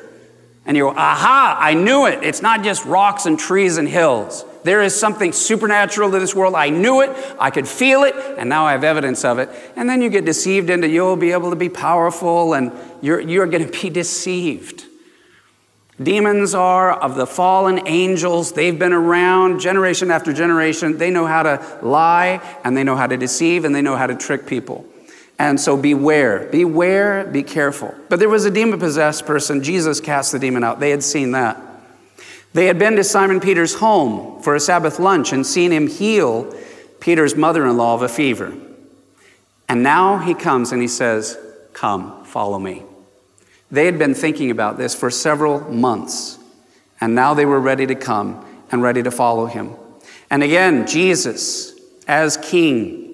And 0.66 0.76
you 0.76 0.82
go, 0.84 0.90
aha, 0.90 1.56
I 1.58 1.72
knew 1.72 2.06
it. 2.06 2.22
It's 2.22 2.42
not 2.42 2.62
just 2.62 2.84
rocks 2.84 3.24
and 3.24 3.38
trees 3.38 3.78
and 3.78 3.88
hills. 3.88 4.44
There 4.62 4.82
is 4.82 4.98
something 4.98 5.32
supernatural 5.32 6.10
to 6.10 6.18
this 6.18 6.34
world. 6.34 6.54
I 6.54 6.68
knew 6.68 7.00
it, 7.00 7.16
I 7.38 7.50
could 7.50 7.68
feel 7.68 8.02
it, 8.02 8.14
and 8.36 8.48
now 8.48 8.66
I 8.66 8.72
have 8.72 8.84
evidence 8.84 9.24
of 9.24 9.38
it. 9.38 9.48
And 9.76 9.88
then 9.88 10.02
you 10.02 10.10
get 10.10 10.24
deceived 10.24 10.68
into 10.68 10.88
you'll 10.88 11.16
be 11.16 11.32
able 11.32 11.50
to 11.50 11.56
be 11.56 11.68
powerful, 11.68 12.52
and 12.52 12.72
you're, 13.00 13.20
you're 13.20 13.46
going 13.46 13.64
to 13.64 13.80
be 13.80 13.90
deceived. 13.90 14.85
Demons 16.02 16.54
are 16.54 16.92
of 16.92 17.14
the 17.14 17.26
fallen 17.26 17.86
angels. 17.86 18.52
They've 18.52 18.78
been 18.78 18.92
around 18.92 19.60
generation 19.60 20.10
after 20.10 20.32
generation. 20.32 20.98
They 20.98 21.10
know 21.10 21.26
how 21.26 21.42
to 21.42 21.78
lie, 21.82 22.40
and 22.64 22.76
they 22.76 22.84
know 22.84 22.96
how 22.96 23.06
to 23.06 23.16
deceive, 23.16 23.64
and 23.64 23.74
they 23.74 23.80
know 23.80 23.96
how 23.96 24.06
to 24.06 24.14
trick 24.14 24.46
people. 24.46 24.84
And 25.38 25.58
so 25.60 25.76
beware, 25.76 26.48
beware, 26.50 27.24
be 27.24 27.42
careful. 27.42 27.94
But 28.08 28.18
there 28.18 28.28
was 28.28 28.44
a 28.44 28.50
demon 28.50 28.78
possessed 28.78 29.26
person. 29.26 29.62
Jesus 29.62 30.00
cast 30.00 30.32
the 30.32 30.38
demon 30.38 30.64
out. 30.64 30.80
They 30.80 30.90
had 30.90 31.02
seen 31.02 31.32
that. 31.32 31.60
They 32.52 32.66
had 32.66 32.78
been 32.78 32.96
to 32.96 33.04
Simon 33.04 33.40
Peter's 33.40 33.74
home 33.74 34.42
for 34.42 34.54
a 34.54 34.60
Sabbath 34.60 34.98
lunch 34.98 35.32
and 35.32 35.46
seen 35.46 35.72
him 35.72 35.88
heal 35.88 36.54
Peter's 37.00 37.36
mother 37.36 37.66
in 37.66 37.76
law 37.76 37.94
of 37.94 38.02
a 38.02 38.08
fever. 38.08 38.54
And 39.68 39.82
now 39.82 40.18
he 40.18 40.32
comes 40.32 40.72
and 40.72 40.80
he 40.80 40.88
says, 40.88 41.36
Come, 41.74 42.24
follow 42.24 42.58
me. 42.58 42.82
They 43.70 43.86
had 43.86 43.98
been 43.98 44.14
thinking 44.14 44.50
about 44.50 44.78
this 44.78 44.94
for 44.94 45.10
several 45.10 45.60
months, 45.60 46.38
and 47.00 47.14
now 47.14 47.34
they 47.34 47.46
were 47.46 47.60
ready 47.60 47.86
to 47.86 47.94
come 47.94 48.44
and 48.70 48.82
ready 48.82 49.02
to 49.02 49.10
follow 49.10 49.46
him. 49.46 49.74
And 50.30 50.42
again, 50.42 50.86
Jesus, 50.86 51.72
as 52.06 52.36
king, 52.36 53.06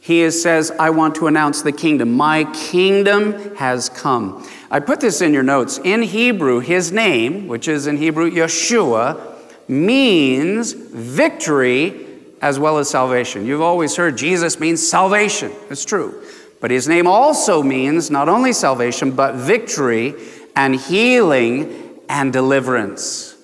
he 0.00 0.30
says, 0.30 0.70
I 0.70 0.90
want 0.90 1.16
to 1.16 1.26
announce 1.26 1.62
the 1.62 1.72
kingdom. 1.72 2.14
My 2.14 2.44
kingdom 2.54 3.56
has 3.56 3.88
come. 3.88 4.48
I 4.70 4.80
put 4.80 5.00
this 5.00 5.20
in 5.20 5.34
your 5.34 5.42
notes. 5.42 5.78
In 5.84 6.02
Hebrew, 6.02 6.60
his 6.60 6.92
name, 6.92 7.46
which 7.48 7.68
is 7.68 7.86
in 7.86 7.96
Hebrew 7.96 8.30
Yeshua, 8.30 9.36
means 9.68 10.72
victory 10.72 12.06
as 12.40 12.58
well 12.58 12.78
as 12.78 12.88
salvation. 12.88 13.44
You've 13.44 13.60
always 13.60 13.96
heard 13.96 14.16
Jesus 14.16 14.58
means 14.60 14.86
salvation. 14.88 15.52
It's 15.70 15.84
true. 15.84 16.22
But 16.60 16.70
his 16.70 16.88
name 16.88 17.06
also 17.06 17.62
means 17.62 18.10
not 18.10 18.28
only 18.28 18.52
salvation, 18.52 19.12
but 19.12 19.34
victory 19.34 20.14
and 20.56 20.74
healing 20.74 22.00
and 22.08 22.32
deliverance. 22.32 23.36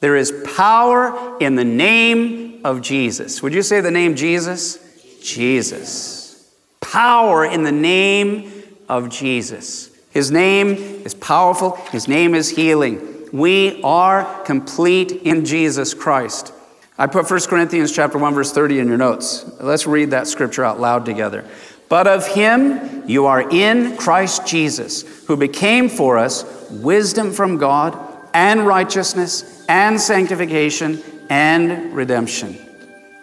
There 0.00 0.16
is 0.16 0.32
power 0.54 1.36
in 1.40 1.56
the 1.56 1.64
name 1.64 2.60
of 2.64 2.82
Jesus. 2.82 3.42
Would 3.42 3.54
you 3.54 3.62
say 3.62 3.80
the 3.80 3.90
name 3.90 4.14
Jesus? 4.14 4.78
Jesus. 5.22 6.54
Power 6.80 7.44
in 7.44 7.64
the 7.64 7.72
name 7.72 8.52
of 8.88 9.08
Jesus. 9.08 9.90
His 10.10 10.30
name 10.30 10.74
is 11.04 11.14
powerful, 11.14 11.72
His 11.90 12.08
name 12.08 12.34
is 12.34 12.48
healing. 12.48 13.28
We 13.32 13.82
are 13.82 14.42
complete 14.44 15.12
in 15.12 15.44
Jesus 15.44 15.92
Christ. 15.92 16.52
I 16.96 17.06
put 17.06 17.30
1 17.30 17.40
Corinthians 17.42 17.94
chapter 17.94 18.18
1 18.18 18.34
verse 18.34 18.52
30 18.52 18.80
in 18.80 18.88
your 18.88 18.96
notes. 18.96 19.48
Let's 19.60 19.86
read 19.86 20.10
that 20.10 20.26
scripture 20.26 20.64
out 20.64 20.80
loud 20.80 21.04
together. 21.04 21.44
But 21.88 22.06
of 22.06 22.26
him 22.26 23.08
you 23.08 23.26
are 23.26 23.48
in 23.50 23.96
Christ 23.96 24.46
Jesus, 24.46 25.02
who 25.26 25.36
became 25.36 25.88
for 25.88 26.18
us 26.18 26.44
wisdom 26.70 27.32
from 27.32 27.56
God 27.56 27.98
and 28.34 28.66
righteousness 28.66 29.64
and 29.68 30.00
sanctification 30.00 31.02
and 31.30 31.94
redemption. 31.94 32.58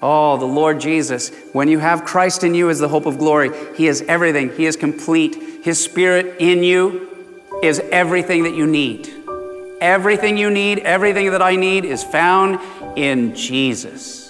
Oh, 0.02 0.38
the 0.38 0.46
Lord 0.46 0.80
Jesus, 0.80 1.32
when 1.54 1.68
you 1.68 1.80
have 1.80 2.06
Christ 2.06 2.44
in 2.44 2.54
you 2.54 2.70
as 2.70 2.80
the 2.80 2.88
hope 2.88 3.06
of 3.06 3.18
glory, 3.18 3.52
He 3.76 3.88
is 3.88 4.04
everything. 4.04 4.52
He 4.52 4.66
is 4.66 4.76
complete. 4.76 5.64
His 5.64 5.84
Spirit 5.84 6.36
in 6.40 6.64
you 6.64 7.08
is 7.64 7.80
everything 7.92 8.44
that 8.44 8.54
you 8.54 8.68
need. 8.68 9.12
Everything 9.82 10.38
you 10.38 10.50
need, 10.50 10.80
everything 10.80 11.32
that 11.32 11.42
I 11.42 11.56
need 11.56 11.86
is 11.86 12.04
found 12.04 12.60
in 12.96 13.36
Jesus. 13.36 14.25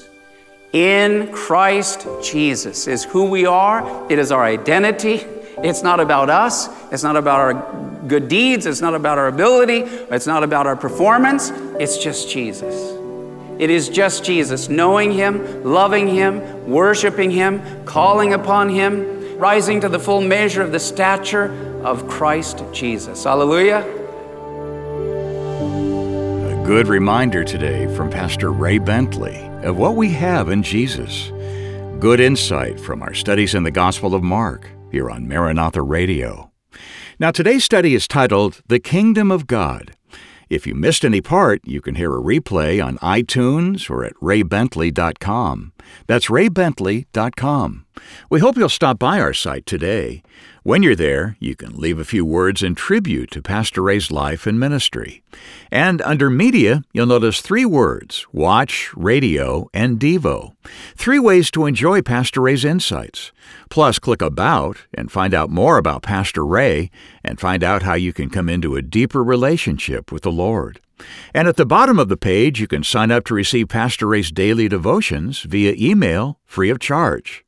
In 0.76 1.32
Christ 1.32 2.06
Jesus 2.22 2.86
is 2.88 3.06
who 3.06 3.30
we 3.30 3.46
are, 3.46 4.12
it 4.12 4.20
is 4.20 4.30
our 4.30 4.44
identity. 4.44 5.24
It's 5.64 5.82
not 5.82 6.02
about 6.02 6.30
us, 6.30 6.68
it's 6.92 7.02
not 7.02 7.16
about 7.16 7.40
our 7.40 8.02
good 8.10 8.28
deeds, 8.28 8.66
it's 8.66 8.82
not 8.82 8.94
about 8.94 9.18
our 9.18 9.30
ability, 9.30 9.84
it's 10.12 10.28
not 10.28 10.44
about 10.44 10.68
our 10.68 10.76
performance, 10.76 11.50
it's 11.80 11.98
just 11.98 12.30
Jesus. 12.30 12.76
It 13.58 13.70
is 13.70 13.88
just 13.88 14.26
Jesus, 14.26 14.68
knowing 14.68 15.14
Him, 15.14 15.64
loving 15.64 16.10
Him, 16.10 16.70
worshiping 16.70 17.32
Him, 17.32 17.86
calling 17.86 18.34
upon 18.34 18.68
Him, 18.68 19.38
rising 19.38 19.80
to 19.80 19.88
the 19.88 19.98
full 19.98 20.20
measure 20.20 20.62
of 20.62 20.74
the 20.74 20.80
stature 20.82 21.54
of 21.86 22.06
Christ 22.10 22.66
Jesus. 22.74 23.24
Hallelujah. 23.24 23.80
A 26.52 26.64
good 26.68 26.90
reminder 26.90 27.46
today 27.46 27.88
from 27.96 28.10
Pastor 28.10 28.52
Ray 28.52 28.78
Bentley 28.78 29.55
of 29.66 29.78
what 29.78 29.96
we 29.96 30.10
have 30.12 30.50
in 30.50 30.64
Jesus. 30.64 31.32
Good 32.00 32.20
insight 32.20 32.80
from 32.80 33.02
our 33.02 33.14
studies 33.14 33.56
in 33.56 33.64
the 33.64 33.72
Gospel 33.72 34.14
of 34.14 34.24
Mark 34.24 34.70
here 34.92 35.10
on 35.10 35.28
Maranatha 35.28 35.82
Radio. 35.82 36.52
Now, 37.20 37.32
today's 37.32 37.64
study 37.64 37.96
is 37.96 38.08
titled 38.08 38.62
The 38.68 38.80
Kingdom 38.80 39.32
of 39.32 39.48
God. 39.48 39.96
If 40.50 40.68
you 40.68 40.76
missed 40.76 41.04
any 41.04 41.22
part, 41.22 41.62
you 41.66 41.82
can 41.82 41.96
hear 41.96 42.14
a 42.16 42.22
replay 42.22 42.84
on 42.86 42.98
iTunes 43.00 43.90
or 43.90 44.06
at 44.06 44.14
raybentley.com. 44.16 45.74
That's 46.08 46.28
raybentley.com. 46.28 47.85
We 48.30 48.40
hope 48.40 48.58
you'll 48.58 48.70
stop 48.70 49.00
by 49.00 49.20
our 49.20 49.34
site 49.34 49.66
today. 49.66 50.24
When 50.64 50.82
you're 50.82 50.96
there, 50.96 51.38
you 51.40 51.56
can 51.56 51.76
leave 51.76 52.00
a 52.00 52.04
few 52.04 52.26
words 52.26 52.64
in 52.64 52.74
tribute 52.74 53.30
to 53.32 53.42
Pastor 53.44 53.84
Ray's 53.84 54.10
life 54.10 54.48
and 54.48 54.60
ministry. 54.60 55.22
And 55.72 56.02
under 56.02 56.32
Media, 56.32 56.82
you'll 56.92 57.06
notice 57.06 57.40
three 57.40 57.66
words 57.66 58.26
Watch, 58.32 58.92
Radio, 58.96 59.70
and 59.76 60.00
Devo. 60.00 60.56
Three 60.96 61.20
ways 61.20 61.52
to 61.52 61.68
enjoy 61.68 62.02
Pastor 62.02 62.42
Ray's 62.42 62.66
insights. 62.66 63.32
Plus, 63.70 64.00
click 64.00 64.24
About 64.24 64.88
and 64.94 65.12
find 65.12 65.36
out 65.36 65.52
more 65.52 65.78
about 65.78 66.02
Pastor 66.02 66.44
Ray 66.44 66.90
and 67.24 67.40
find 67.40 67.64
out 67.64 67.84
how 67.84 67.94
you 67.94 68.12
can 68.12 68.32
come 68.32 68.50
into 68.50 68.76
a 68.76 68.82
deeper 68.82 69.24
relationship 69.24 70.12
with 70.12 70.24
the 70.24 70.32
Lord. 70.32 70.80
And 71.34 71.48
at 71.48 71.58
the 71.58 71.66
bottom 71.66 72.00
of 72.00 72.10
the 72.10 72.18
page, 72.18 72.60
you 72.60 72.68
can 72.68 72.84
sign 72.84 73.12
up 73.12 73.24
to 73.26 73.36
receive 73.36 73.70
Pastor 73.70 74.08
Ray's 74.08 74.32
daily 74.32 74.68
devotions 74.68 75.42
via 75.42 75.76
email 75.78 76.40
free 76.46 76.72
of 76.72 76.80
charge. 76.80 77.45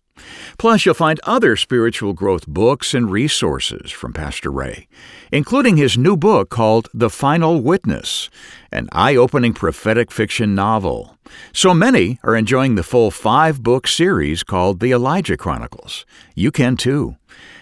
Plus, 0.58 0.86
you'll 0.86 0.96
find 0.96 1.20
other 1.24 1.56
spiritual 1.56 2.14
growth 2.14 2.48
books 2.48 2.94
and 2.94 3.12
resources 3.12 3.92
from 3.92 4.14
Pastor 4.14 4.52
Ray, 4.52 4.88
including 5.32 5.78
his 5.78 5.98
new 5.98 6.18
book 6.18 6.50
called 6.50 6.90
The 6.94 7.10
Final 7.10 7.62
Witness, 7.62 8.30
an 8.72 8.90
eye 8.92 9.16
opening 9.16 9.54
prophetic 9.54 10.12
fiction 10.12 10.56
novel. 10.56 11.18
So 11.54 11.74
many 11.74 12.20
are 12.24 12.36
enjoying 12.36 12.76
the 12.76 12.84
full 12.84 13.12
five 13.12 13.62
book 13.62 13.88
series 13.88 14.44
called 14.44 14.80
The 14.80 14.92
Elijah 14.92 15.38
Chronicles. 15.38 16.06
You 16.36 16.52
can 16.52 16.78
too. 16.78 17.18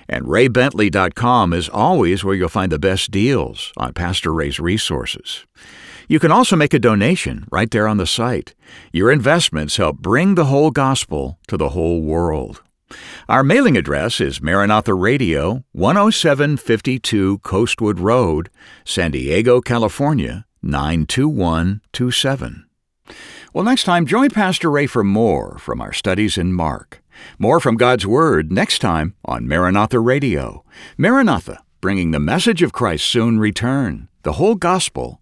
And 0.08 0.26
raybentley.com 0.26 1.54
is 1.54 1.70
always 1.70 2.24
where 2.24 2.36
you'll 2.36 2.50
find 2.50 2.72
the 2.72 2.80
best 2.80 3.10
deals 3.10 3.74
on 3.76 3.94
Pastor 3.94 4.34
Ray's 4.34 4.60
resources. 4.60 5.46
You 6.08 6.20
can 6.20 6.32
also 6.32 6.56
make 6.56 6.74
a 6.74 6.80
donation 6.80 7.48
right 7.52 7.70
there 7.70 7.88
on 7.88 7.98
the 7.98 8.06
site. 8.06 8.54
Your 8.92 9.12
investments 9.12 9.78
help 9.78 9.98
bring 9.98 10.36
the 10.36 10.46
whole 10.46 10.72
gospel 10.72 11.40
to 11.48 11.58
the 11.58 11.70
whole 11.70 12.02
world. 12.02 12.62
Our 13.28 13.44
mailing 13.44 13.76
address 13.76 14.22
is 14.22 14.42
Maranatha 14.42 14.94
Radio, 14.94 15.64
10752 15.74 17.40
Coastwood 17.40 18.00
Road, 18.00 18.50
San 18.84 19.12
Diego, 19.12 19.62
California, 19.62 20.46
92127. 20.62 22.66
Well, 23.54 23.64
next 23.64 23.86
time, 23.86 24.06
join 24.06 24.30
Pastor 24.30 24.70
Ray 24.70 24.86
for 24.86 25.04
more 25.04 25.58
from 25.58 25.82
our 25.82 25.94
studies 25.94 26.38
in 26.38 26.54
Mark. 26.54 27.02
More 27.40 27.60
from 27.60 27.78
God's 27.78 28.06
Word 28.06 28.52
next 28.52 28.80
time 28.80 29.16
on 29.24 29.48
Maranatha 29.48 30.00
Radio. 30.00 30.64
Maranatha, 30.98 31.64
bringing 31.82 32.12
the 32.12 32.20
message 32.20 32.62
of 32.62 32.74
Christ's 32.74 33.08
soon 33.08 33.40
return, 33.40 34.10
the 34.24 34.34
whole 34.34 34.56
gospel 34.56 35.22